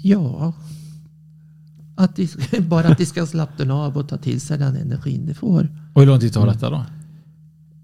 [0.02, 0.52] ja,
[1.96, 2.28] att de,
[2.60, 5.68] bara att de ska slappna av och ta till sig den energin de får.
[5.92, 6.84] Och hur lång tid tar detta då?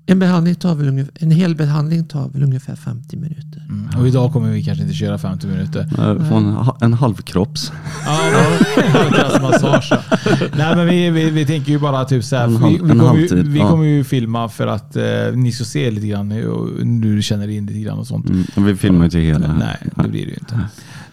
[0.09, 3.63] En, behandling tar väl ungefär, en hel behandling tar väl ungefär 50 minuter.
[3.69, 4.01] Mm.
[4.01, 5.81] Och idag kommer vi kanske inte köra 50 minuter.
[5.99, 7.73] Eh, Få en, ha- en halvkropps.
[8.07, 8.19] Ja,
[8.93, 9.93] halvklassmassage.
[10.57, 12.47] Nej men vi, vi, vi tänker ju bara typ så här.
[12.49, 13.69] Vi, halv- vi, en kommer, ju, halvtid, vi ja.
[13.71, 15.05] kommer ju filma för att eh,
[15.35, 18.29] ni ska se lite grann hur du känner in lite grann och sånt.
[18.29, 18.45] Mm.
[18.57, 19.53] och Vi filmar ju till hela.
[19.53, 20.61] Nej, det blir det ju inte.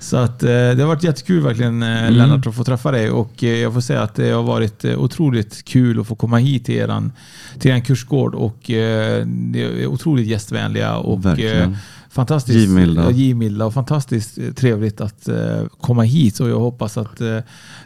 [0.04, 2.14] Så att, eh, det har varit jättekul verkligen eh, Mm.
[2.14, 5.66] Lennart att få träffa dig och eh, jag får säga att det har varit otroligt
[5.66, 7.12] kul att få komma hit till eran,
[7.60, 9.24] till eran kursgård och det
[9.56, 11.78] är otroligt gästvänliga och Verkligen.
[12.14, 13.12] Fantastiskt Givmilda.
[13.12, 17.38] givmilda och fantastiskt eh, trevligt att eh, komma hit och jag hoppas att eh,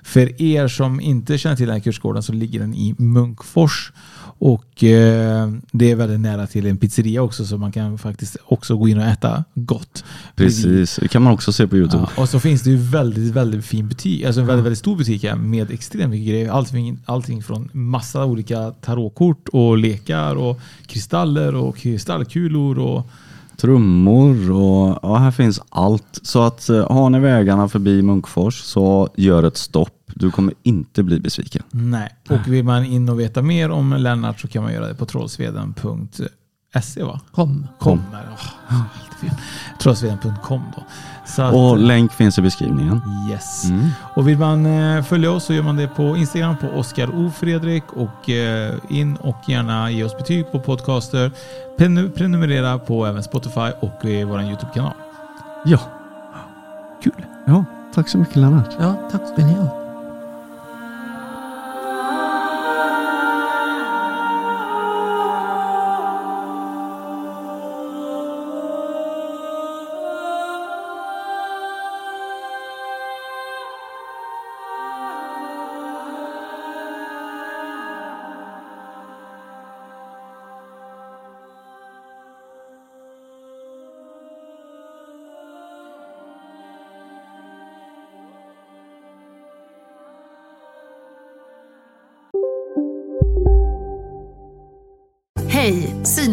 [0.04, 3.92] för er som inte känner till den här kursgården så ligger den i Munkfors
[4.40, 4.66] och
[5.72, 8.98] det är väldigt nära till en pizzeria också så man kan faktiskt också gå in
[8.98, 10.04] och äta gott.
[10.36, 12.08] Precis, det kan man också se på Youtube.
[12.16, 14.96] Ja, och så finns det ju väldigt, väldigt fin butik, alltså en väldigt, väldigt stor
[14.98, 16.52] butik här med extremt mycket grejer.
[16.52, 23.10] Allting, allting från massa olika tarotkort och lekar och kristaller och kristallkulor och
[23.58, 26.20] Trummor och ja, här finns allt.
[26.22, 29.94] Så att eh, har ni vägarna förbi Munkfors så gör ett stopp.
[30.16, 31.64] Du kommer inte bli besviken.
[31.72, 32.16] nej.
[32.30, 35.06] Och vill man in och veta mer om Lennart så kan man göra det på
[35.06, 37.22] trollsveden.se va?
[37.32, 37.68] Kom.
[37.80, 38.02] Kom.
[38.70, 38.82] Oh.
[39.80, 40.84] Trollsveden.com då.
[41.40, 43.02] Att, Och länk finns i beskrivningen.
[43.32, 43.66] Yes.
[43.70, 43.90] Mm.
[44.16, 47.32] Och vill man eh, följa oss så gör man det på Instagram på Oskar O
[47.38, 51.32] Fredrik och eh, in och gärna ge oss betyg på podcaster.
[51.78, 54.94] Prenum- prenumerera på även Spotify och eh, vår YouTube-kanal.
[55.66, 55.80] Ja.
[57.04, 57.26] Kul.
[57.46, 58.70] Ja, tack så mycket Lennart.
[58.80, 59.87] Ja, tack ska ni ha.